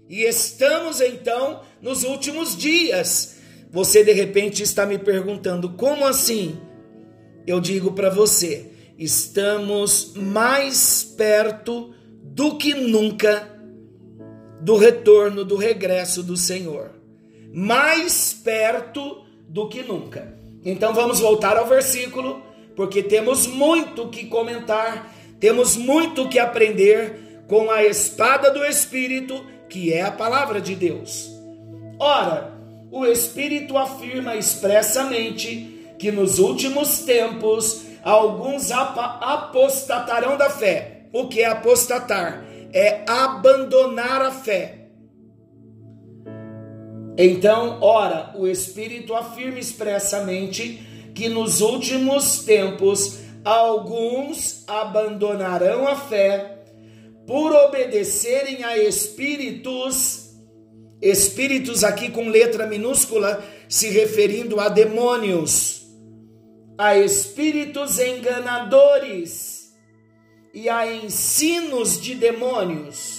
E 0.09 0.23
estamos 0.23 1.01
então 1.01 1.61
nos 1.81 2.03
últimos 2.03 2.57
dias. 2.57 3.37
Você 3.71 4.03
de 4.03 4.11
repente 4.11 4.63
está 4.63 4.85
me 4.85 4.97
perguntando: 4.97 5.69
como 5.69 6.05
assim? 6.05 6.59
Eu 7.45 7.59
digo 7.59 7.93
para 7.93 8.09
você, 8.09 8.71
estamos 8.97 10.13
mais 10.15 11.03
perto 11.03 11.93
do 12.21 12.57
que 12.57 12.73
nunca 12.73 13.55
do 14.61 14.75
retorno, 14.75 15.45
do 15.45 15.55
regresso 15.55 16.21
do 16.21 16.35
Senhor. 16.35 16.98
Mais 17.51 18.33
perto 18.33 19.23
do 19.47 19.67
que 19.67 19.83
nunca. 19.83 20.37
Então 20.63 20.93
vamos 20.93 21.19
voltar 21.19 21.57
ao 21.57 21.65
versículo, 21.65 22.41
porque 22.75 23.01
temos 23.01 23.47
muito 23.47 24.09
que 24.09 24.25
comentar, 24.25 25.13
temos 25.39 25.75
muito 25.75 26.27
que 26.27 26.37
aprender 26.37 27.43
com 27.47 27.71
a 27.71 27.83
espada 27.83 28.51
do 28.51 28.63
Espírito, 28.63 29.43
que 29.67 29.93
é 29.93 30.01
a 30.03 30.11
palavra 30.11 30.61
de 30.61 30.75
Deus. 30.75 31.29
Ora, 31.97 32.53
o 32.91 33.05
Espírito 33.05 33.77
afirma 33.77 34.35
expressamente 34.35 35.93
que 35.97 36.11
nos 36.11 36.39
últimos 36.39 36.99
tempos 36.99 37.83
alguns 38.03 38.71
apostatarão 38.71 40.37
da 40.37 40.49
fé. 40.49 41.01
O 41.11 41.27
que 41.27 41.41
é 41.41 41.45
apostatar? 41.45 42.45
É 42.71 43.03
abandonar 43.07 44.21
a 44.21 44.31
fé. 44.31 44.78
Então, 47.21 47.79
ora, 47.81 48.33
o 48.37 48.47
Espírito 48.47 49.13
afirma 49.13 49.59
expressamente 49.59 51.11
que 51.13 51.27
nos 51.27 51.59
últimos 51.59 52.45
tempos 52.45 53.19
alguns 53.43 54.63
abandonarão 54.65 55.85
a 55.85 55.97
fé 55.97 56.63
por 57.27 57.51
obedecerem 57.51 58.63
a 58.63 58.77
espíritos, 58.77 60.29
espíritos 61.01 61.83
aqui 61.83 62.09
com 62.09 62.29
letra 62.29 62.65
minúscula, 62.65 63.43
se 63.67 63.89
referindo 63.89 64.57
a 64.59 64.69
demônios 64.69 65.79
a 66.79 66.97
espíritos 66.97 67.99
enganadores 67.99 69.73
e 70.53 70.69
a 70.69 70.89
ensinos 70.89 71.99
de 71.99 72.15
demônios, 72.15 73.18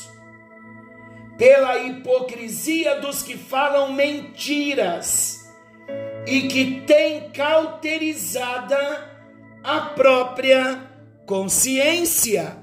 pela 1.41 1.79
hipocrisia 1.79 3.01
dos 3.01 3.23
que 3.23 3.35
falam 3.35 3.95
mentiras 3.95 5.51
e 6.27 6.43
que 6.43 6.83
têm 6.83 7.31
cauterizada 7.31 9.11
a 9.65 9.81
própria 9.81 10.87
consciência. 11.25 12.59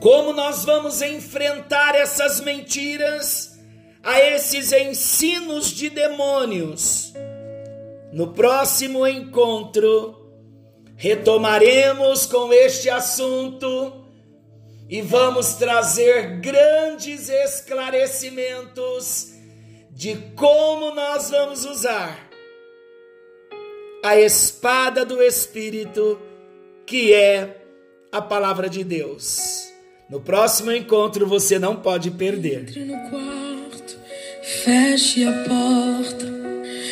Como 0.00 0.32
nós 0.32 0.64
vamos 0.64 1.02
enfrentar 1.02 1.94
essas 1.94 2.40
mentiras, 2.40 3.60
a 4.02 4.18
esses 4.18 4.72
ensinos 4.72 5.70
de 5.70 5.88
demônios? 5.88 7.14
No 8.12 8.32
próximo 8.32 9.06
encontro, 9.06 10.32
retomaremos 10.96 12.26
com 12.26 12.52
este 12.52 12.90
assunto 12.90 14.04
e 14.88 15.02
vamos 15.02 15.54
trazer 15.54 16.38
grandes 16.40 17.28
esclarecimentos 17.28 19.32
de 19.90 20.14
como 20.36 20.94
nós 20.94 21.28
vamos 21.30 21.64
usar 21.64 22.30
a 24.04 24.20
espada 24.20 25.04
do 25.04 25.20
Espírito, 25.20 26.20
que 26.86 27.12
é 27.12 27.64
a 28.12 28.22
palavra 28.22 28.68
de 28.68 28.84
Deus. 28.84 29.66
No 30.08 30.20
próximo 30.20 30.70
encontro 30.70 31.26
você 31.26 31.58
não 31.58 31.74
pode 31.74 32.12
perder. 32.12 32.60
Entre 32.60 32.84
no 32.84 33.10
quarto, 33.10 33.98
feche 34.62 35.24
a 35.24 35.32
porta. 35.32 36.36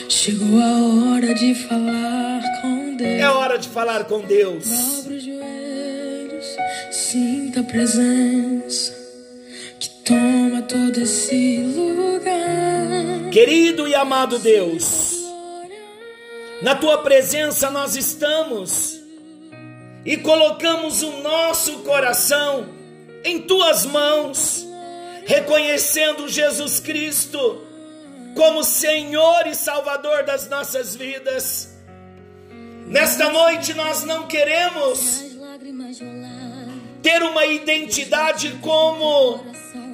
Chegou 0.09 0.61
a 0.61 1.15
hora 1.15 1.33
de 1.35 1.55
falar 1.55 2.43
com 2.61 2.97
Deus. 2.97 3.21
É 3.21 3.31
hora 3.31 3.57
de 3.59 3.69
falar 3.69 4.03
com 4.05 4.21
Deus. 4.21 4.67
Sinta 6.95 7.59
a 7.59 7.65
presença 7.65 8.95
que 9.81 9.89
toma 10.05 10.63
todo 10.63 10.97
esse 11.01 11.59
lugar. 11.59 13.31
Querido 13.33 13.89
e 13.89 13.97
amado 13.97 14.39
Deus, 14.39 15.17
na 16.63 16.77
tua 16.77 16.99
presença 16.99 17.69
nós 17.69 17.97
estamos 17.97 19.01
e 20.05 20.17
colocamos 20.19 21.03
o 21.03 21.11
nosso 21.21 21.81
coração 21.81 22.69
em 23.25 23.41
tuas 23.41 23.85
mãos, 23.85 24.65
reconhecendo 25.27 26.29
Jesus 26.29 26.79
Cristo 26.79 27.61
como 28.37 28.63
Senhor 28.63 29.49
e 29.49 29.55
Salvador 29.57 30.23
das 30.23 30.49
nossas 30.49 30.95
vidas. 30.95 31.75
Nesta 32.87 33.33
noite 33.33 33.75
nós 33.75 34.05
não 34.05 34.29
queremos 34.29 35.34
ter 37.05 37.23
uma 37.23 37.45
identidade 37.45 38.59
como 38.63 39.45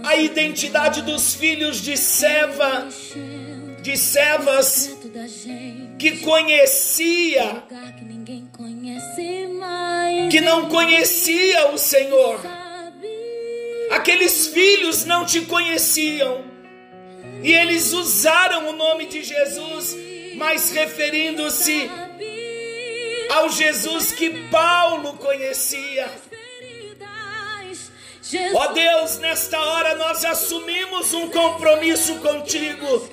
a 0.04 0.14
identidade 0.14 1.02
dos 1.02 1.34
filhos 1.34 1.82
de 1.82 1.96
Seva, 1.96 2.86
de 3.82 3.96
Sevas, 3.96 4.96
que 5.98 6.18
conhecia, 6.18 7.64
que 10.30 10.40
não 10.40 10.68
conhecia 10.68 11.72
o 11.72 11.78
Senhor. 11.78 12.40
Aqueles 13.90 14.46
filhos 14.46 15.04
não 15.04 15.26
te 15.26 15.40
conheciam 15.40 16.44
e 17.42 17.52
eles 17.52 17.92
usaram 17.92 18.68
o 18.68 18.72
nome 18.72 19.06
de 19.06 19.24
Jesus, 19.24 19.96
mas 20.36 20.70
referindo-se 20.70 21.90
ao 23.30 23.48
Jesus 23.48 24.12
que 24.12 24.30
Paulo 24.48 25.14
conhecia. 25.14 26.08
Ó 28.54 28.64
oh 28.64 28.72
Deus, 28.72 29.18
nesta 29.18 29.58
hora 29.58 29.94
nós 29.96 30.24
assumimos 30.24 31.12
um 31.12 31.28
compromisso 31.30 32.16
contigo, 32.16 33.08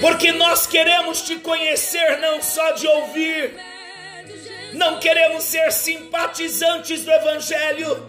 porque 0.00 0.32
nós 0.32 0.66
queremos 0.66 1.22
te 1.22 1.36
conhecer 1.36 2.18
não 2.18 2.42
só 2.42 2.72
de 2.72 2.86
ouvir, 2.86 3.54
não 4.72 4.98
queremos 4.98 5.44
ser 5.44 5.70
simpatizantes 5.72 7.04
do 7.04 7.10
Evangelho, 7.10 8.06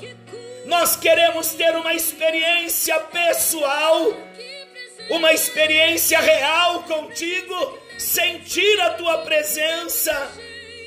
nós 0.65 0.95
queremos 0.95 1.49
ter 1.49 1.75
uma 1.75 1.93
experiência 1.93 2.99
pessoal 2.99 4.13
uma 5.09 5.33
experiência 5.33 6.19
real 6.19 6.83
contigo, 6.83 7.77
sentir 7.97 8.79
a 8.81 8.91
tua 8.91 9.19
presença, 9.19 10.31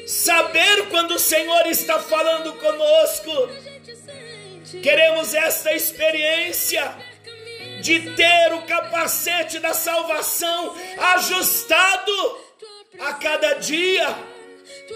saber 0.07 0.89
quando 0.89 1.13
o 1.13 1.19
Senhor 1.19 1.67
está 1.67 1.99
falando 1.99 2.53
conosco. 2.55 3.66
Queremos 4.83 5.35
esta 5.35 5.73
experiência 5.73 6.97
de 7.81 8.15
ter 8.15 8.53
o 8.55 8.63
capacete 8.63 9.59
da 9.59 9.73
salvação 9.73 10.75
ajustado 11.15 12.41
a 12.99 13.15
cada 13.15 13.55
dia 13.55 14.07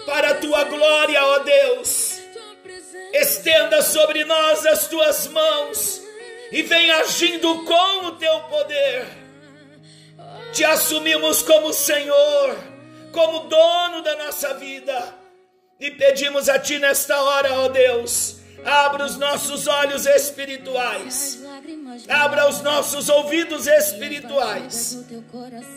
para 0.05 0.31
a 0.31 0.35
tua 0.35 0.63
glória, 0.65 1.23
ó 1.23 1.39
Deus. 1.39 2.19
Estenda 3.13 3.81
sobre 3.81 4.25
nós 4.25 4.65
as 4.65 4.87
tuas 4.87 5.27
mãos 5.27 6.01
e 6.51 6.61
vem 6.61 6.91
agindo 6.91 7.63
com 7.63 8.05
o 8.07 8.11
teu 8.17 8.39
poder. 8.41 9.05
Te 10.53 10.65
assumimos 10.65 11.41
como 11.41 11.71
Senhor, 11.71 12.57
como 13.11 13.47
dono 13.47 14.01
da 14.01 14.15
nossa 14.17 14.53
vida 14.55 15.15
e 15.79 15.91
pedimos 15.91 16.49
a 16.49 16.59
Ti 16.59 16.77
nesta 16.77 17.19
hora, 17.21 17.53
ó 17.53 17.67
Deus, 17.69 18.40
abra 18.65 19.05
os 19.05 19.17
nossos 19.17 19.67
olhos 19.67 20.05
espirituais, 20.05 21.41
abra 22.07 22.49
os 22.49 22.61
nossos 22.61 23.09
ouvidos 23.09 23.67
espirituais, 23.67 25.03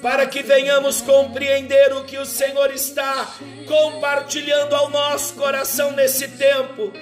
para 0.02 0.26
que 0.26 0.42
venhamos 0.42 1.00
compreender 1.00 1.92
o 1.94 2.04
que 2.04 2.18
o 2.18 2.26
Senhor 2.26 2.72
está 2.72 3.34
compartilhando 3.66 4.74
ao 4.74 4.90
nosso 4.90 5.34
coração 5.34 5.92
nesse 5.92 6.28
tempo. 6.28 6.92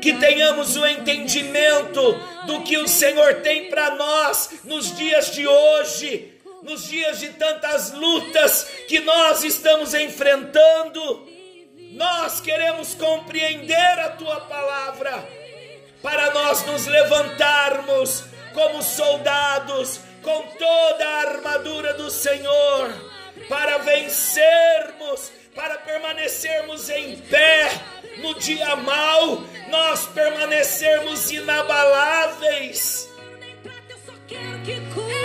Que 0.00 0.14
tenhamos 0.14 0.76
o 0.76 0.86
entendimento 0.86 2.18
do 2.46 2.62
que 2.62 2.78
o 2.78 2.88
Senhor 2.88 3.42
tem 3.42 3.68
para 3.68 3.96
nós 3.96 4.50
nos 4.64 4.96
dias 4.96 5.30
de 5.34 5.46
hoje, 5.46 6.32
nos 6.62 6.88
dias 6.88 7.20
de 7.20 7.28
tantas 7.30 7.92
lutas 7.92 8.66
que 8.88 9.00
nós 9.00 9.44
estamos 9.44 9.92
enfrentando. 9.92 11.37
Nós 11.92 12.40
queremos 12.40 12.94
compreender 12.94 13.98
a 14.00 14.10
tua 14.10 14.40
palavra 14.42 15.26
para 16.02 16.30
nós 16.32 16.64
nos 16.66 16.86
levantarmos 16.86 18.24
como 18.52 18.82
soldados 18.82 20.00
com 20.22 20.42
toda 20.58 21.08
a 21.08 21.20
armadura 21.20 21.94
do 21.94 22.10
Senhor 22.10 22.92
para 23.48 23.78
vencermos, 23.78 25.32
para 25.54 25.78
permanecermos 25.78 26.90
em 26.90 27.16
pé 27.16 27.70
no 28.18 28.34
dia 28.34 28.76
mau, 28.76 29.42
nós 29.70 30.06
permanecermos 30.08 31.30
inabaláveis. 31.30 33.08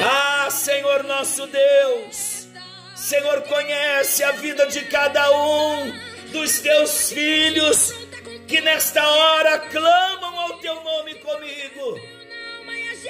Ah, 0.01 0.49
Senhor 0.49 1.03
nosso 1.03 1.45
Deus, 1.47 2.47
Senhor 2.95 3.41
conhece 3.41 4.23
a 4.23 4.31
vida 4.31 4.65
de 4.67 4.85
cada 4.85 5.29
um 5.31 6.12
dos 6.33 6.59
teus 6.59 7.13
filhos 7.13 7.93
que 8.47 8.59
nesta 8.59 9.07
hora 9.07 9.59
clamam 9.59 10.39
ao 10.39 10.57
teu 10.57 10.75
nome 10.83 11.15
comigo. 11.15 11.99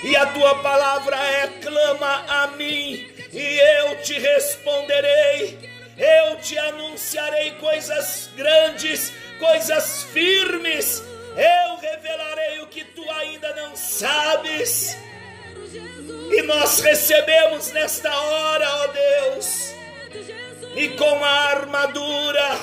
E 0.03 0.15
a 0.15 0.27
tua 0.27 0.61
palavra 0.61 1.15
é: 1.15 1.47
clama 1.61 2.25
a 2.27 2.47
mim, 2.47 3.07
e 3.31 3.59
eu 3.87 4.01
te 4.03 4.19
responderei. 4.19 5.73
Eu 5.95 6.37
te 6.39 6.57
anunciarei 6.57 7.51
coisas 7.51 8.29
grandes 8.35 9.13
coisas 9.43 10.03
firmes, 10.03 11.03
eu 11.35 11.77
revelarei 11.77 12.61
o 12.61 12.67
que 12.67 12.83
tu 12.85 13.03
ainda 13.11 13.53
não 13.55 13.75
sabes. 13.75 14.97
E 16.31 16.41
nós 16.43 16.79
recebemos 16.79 17.71
nesta 17.71 18.09
hora, 18.15 18.69
ó 18.69 18.87
Deus, 18.87 19.73
e 20.75 20.89
com 20.89 21.23
a 21.23 21.29
armadura, 21.29 22.57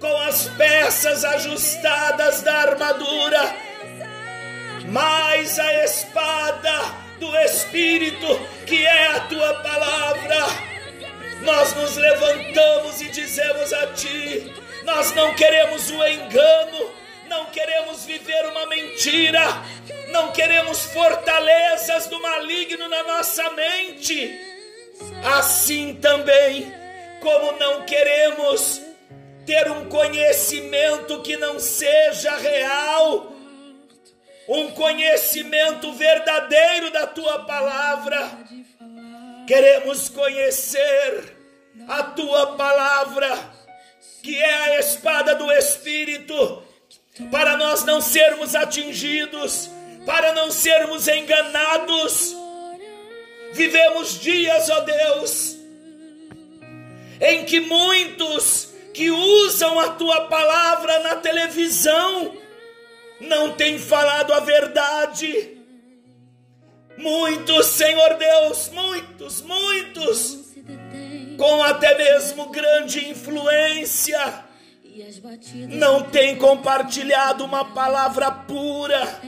com 0.00 0.16
as 0.22 0.48
peças 0.50 1.24
ajustadas 1.24 2.42
da 2.42 2.54
armadura, 2.54 3.56
mais 4.86 5.58
a 5.58 5.84
espada 5.84 7.06
do 7.18 7.34
Espírito, 7.38 8.26
que 8.66 8.86
é 8.86 9.06
a 9.08 9.20
tua 9.20 9.54
palavra, 9.54 10.46
nós 11.42 11.74
nos 11.74 11.96
levantamos 11.96 13.00
e 13.00 13.08
dizemos 13.08 13.72
a 13.72 13.86
ti: 13.88 14.52
nós 14.84 15.12
não 15.14 15.34
queremos 15.34 15.90
o 15.90 16.06
engano, 16.06 16.90
não 17.28 17.46
queremos 17.46 18.04
viver 18.04 18.46
uma 18.50 18.66
mentira, 18.66 19.62
não 20.08 20.32
queremos 20.32 20.84
fortalezas 20.86 22.06
do 22.06 22.20
maligno 22.20 22.88
na 22.88 23.02
nossa 23.02 23.50
mente. 23.50 24.40
Assim 25.24 25.94
também, 25.94 26.72
como 27.20 27.58
não 27.58 27.82
queremos 27.82 28.85
ter 29.46 29.70
um 29.70 29.88
conhecimento 29.88 31.22
que 31.22 31.36
não 31.36 31.60
seja 31.60 32.36
real, 32.36 33.32
um 34.48 34.72
conhecimento 34.72 35.92
verdadeiro 35.92 36.90
da 36.90 37.06
tua 37.06 37.44
palavra. 37.44 38.28
Queremos 39.46 40.08
conhecer 40.08 41.36
a 41.88 42.02
tua 42.02 42.56
palavra 42.56 43.54
que 44.20 44.36
é 44.36 44.52
a 44.52 44.80
espada 44.80 45.36
do 45.36 45.52
Espírito, 45.52 46.64
para 47.30 47.56
nós 47.56 47.84
não 47.84 48.00
sermos 48.00 48.56
atingidos, 48.56 49.70
para 50.04 50.32
não 50.32 50.50
sermos 50.50 51.06
enganados. 51.06 52.34
Vivemos 53.52 54.20
dias, 54.20 54.68
ó 54.68 54.80
Deus, 54.80 55.56
em 57.20 57.44
que 57.44 57.60
muitos 57.60 58.65
que 58.96 59.10
usam 59.10 59.78
a 59.78 59.90
tua 59.90 60.22
palavra 60.22 61.00
na 61.00 61.16
televisão 61.16 62.34
não 63.20 63.52
têm 63.52 63.78
falado 63.78 64.32
a 64.32 64.40
verdade. 64.40 65.58
Muitos, 66.96 67.66
Senhor 67.66 68.14
Deus, 68.14 68.70
muitos, 68.70 69.42
muitos 69.42 70.46
com 71.36 71.62
até 71.62 71.94
mesmo 71.98 72.48
grande 72.48 73.10
influência, 73.10 74.44
não 75.68 76.04
tem 76.04 76.36
compartilhado 76.36 77.44
uma 77.44 77.66
palavra 77.74 78.30
pura, 78.30 79.20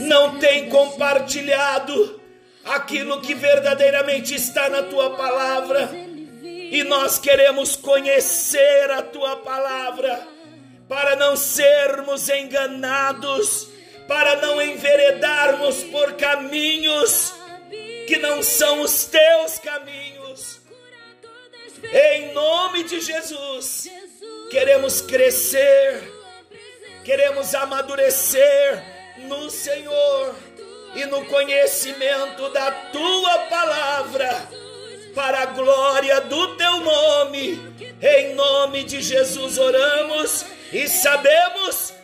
não 0.00 0.38
tem 0.38 0.70
compartilhado 0.70 2.22
aquilo 2.64 3.20
que 3.20 3.34
verdadeiramente 3.34 4.34
está 4.34 4.70
na 4.70 4.84
tua 4.84 5.10
palavra, 5.10 5.90
e 6.70 6.84
nós 6.84 7.18
queremos 7.18 7.76
conhecer 7.76 8.90
a 8.90 9.02
tua 9.02 9.36
palavra 9.36 10.26
para 10.88 11.16
não 11.16 11.36
sermos 11.36 12.28
enganados, 12.28 13.68
para 14.06 14.36
não 14.36 14.60
enveredarmos 14.60 15.82
por 15.84 16.14
caminhos 16.14 17.32
que 18.06 18.18
não 18.18 18.42
são 18.42 18.80
os 18.82 19.04
teus 19.04 19.58
caminhos. 19.58 20.60
Em 21.92 22.32
nome 22.32 22.84
de 22.84 23.00
Jesus, 23.00 23.88
queremos 24.50 25.00
crescer, 25.00 26.02
queremos 27.04 27.54
amadurecer 27.54 28.82
no 29.18 29.50
Senhor 29.50 30.34
e 30.94 31.04
no 31.06 31.24
conhecimento 31.26 32.48
da 32.50 32.70
tua 32.70 33.38
palavra, 33.50 34.48
para 35.14 35.42
a 35.42 35.46
glória 35.46 36.20
do 36.22 36.56
teu 36.56 36.80
nome. 36.80 37.74
Em 38.02 38.34
nome 38.34 38.84
de 38.84 39.00
Jesus 39.00 39.58
oramos 39.58 40.44
e 40.72 40.88
sabemos 40.88 41.94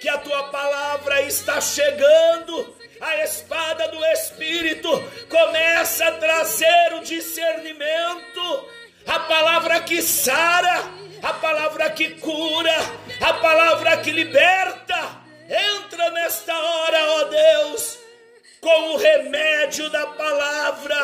que 0.00 0.08
a 0.08 0.18
tua 0.18 0.44
palavra 0.44 1.22
está 1.22 1.60
chegando 1.60 2.78
a 3.00 3.24
espada 3.24 3.88
do 3.88 4.04
Espírito 4.06 4.90
começa 5.28 6.06
a 6.08 6.12
trazer 6.12 6.94
o 6.94 7.04
discernimento, 7.04 8.68
a 9.06 9.20
palavra 9.20 9.80
que 9.80 10.02
sara, 10.02 10.82
a 11.22 11.32
palavra 11.34 11.90
que 11.90 12.10
cura, 12.20 12.74
a 13.20 13.34
palavra 13.34 13.96
que 13.98 14.10
liberta. 14.10 15.28
Entra 15.48 16.10
nesta 16.10 16.52
hora, 16.58 16.98
ó 17.12 17.24
Deus, 17.24 17.98
com 18.60 18.94
o 18.94 18.96
remédio 18.96 19.88
da 19.90 20.06
palavra 20.06 20.96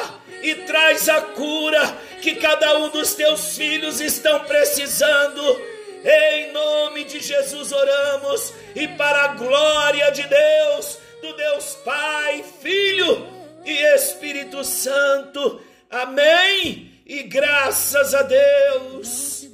e 0.42 0.54
traz 0.66 1.08
a 1.08 1.20
cura 1.20 1.96
que 2.20 2.36
cada 2.36 2.78
um 2.78 2.90
dos 2.90 3.14
teus 3.14 3.56
filhos 3.56 4.00
estão 4.00 4.40
precisando. 4.40 5.74
Em 6.04 6.52
nome 6.52 7.04
de 7.04 7.20
Jesus 7.20 7.72
oramos 7.72 8.52
e 8.74 8.86
para 8.88 9.24
a 9.24 9.28
glória 9.28 10.10
de 10.10 10.22
Deus 10.22 10.98
do 11.22 11.32
Deus 11.34 11.76
Pai, 11.84 12.44
Filho 12.60 13.26
e 13.64 13.72
Espírito 13.94 14.62
Santo. 14.62 15.60
Amém. 15.90 16.92
E 17.06 17.22
graças 17.22 18.14
a 18.14 18.22
Deus. 18.22 19.48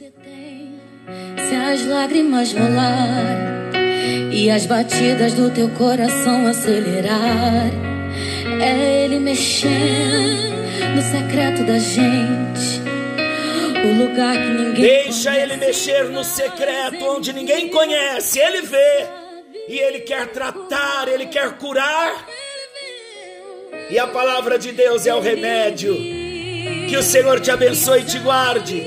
Se 1.49 1.55
as 1.55 1.85
lágrimas 1.87 2.53
rolar 2.53 3.50
e 4.31 4.49
as 4.49 4.65
batidas 4.65 5.35
do 5.35 5.51
teu 5.51 5.69
coração 5.71 6.47
acelerar, 6.47 7.71
É 8.61 9.05
Ele 9.05 9.19
mexendo 9.19 10.51
no 10.95 11.03
secreto 11.03 11.65
da 11.65 11.79
gente. 11.79 12.81
O 13.85 14.07
lugar 14.07 14.37
que 14.37 14.51
ninguém 14.51 15.05
Deixa 15.05 15.31
conhece. 15.31 15.43
Ele 15.43 15.57
mexer 15.57 16.05
no 16.05 16.23
secreto 16.23 17.05
onde 17.05 17.33
ninguém 17.33 17.69
conhece. 17.69 18.39
Ele 18.39 18.63
vê. 18.63 19.07
E 19.69 19.79
Ele 19.79 20.01
quer 20.01 20.29
tratar, 20.29 21.09
Ele 21.09 21.27
quer 21.27 21.53
curar. 21.53 22.27
E 23.89 23.99
a 23.99 24.07
palavra 24.07 24.59
de 24.59 24.73
Deus 24.73 25.07
é 25.07 25.15
o 25.15 25.21
remédio. 25.21 25.95
Que 26.89 26.97
o 26.97 27.03
Senhor 27.03 27.41
te 27.41 27.51
abençoe 27.51 28.01
e 28.01 28.05
te 28.05 28.19
guarde. 28.19 28.83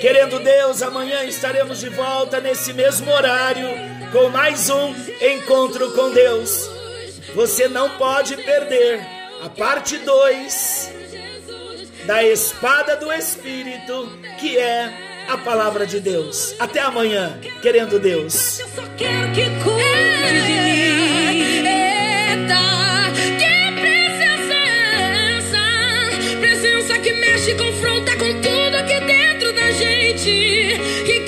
Querendo 0.00 0.38
Deus, 0.38 0.82
amanhã 0.82 1.22
estaremos 1.24 1.80
de 1.80 1.90
volta 1.90 2.40
nesse 2.40 2.72
mesmo 2.72 3.10
horário 3.10 3.89
com 4.12 4.28
mais 4.28 4.68
um 4.70 4.94
encontro 5.20 5.92
com 5.92 6.10
Deus. 6.10 6.68
Você 7.34 7.68
não 7.68 7.90
pode 7.90 8.36
perder 8.36 9.00
a 9.42 9.48
parte 9.48 9.98
2 9.98 10.90
da 12.06 12.24
espada 12.24 12.96
do 12.96 13.12
Espírito, 13.12 14.08
que 14.38 14.58
é 14.58 14.92
a 15.28 15.38
palavra 15.38 15.86
de 15.86 16.00
Deus. 16.00 16.54
Até 16.58 16.80
amanhã, 16.80 17.38
querendo 17.62 17.98
Deus. 18.00 18.60
Que 27.02 27.14
mexe, 27.14 27.54
confronta 27.54 28.12
com 28.12 28.40
tudo 28.42 28.76
aqui 28.76 29.00
dentro 29.00 29.54
da 29.54 29.70
gente. 29.70 30.78
Que 31.06 31.20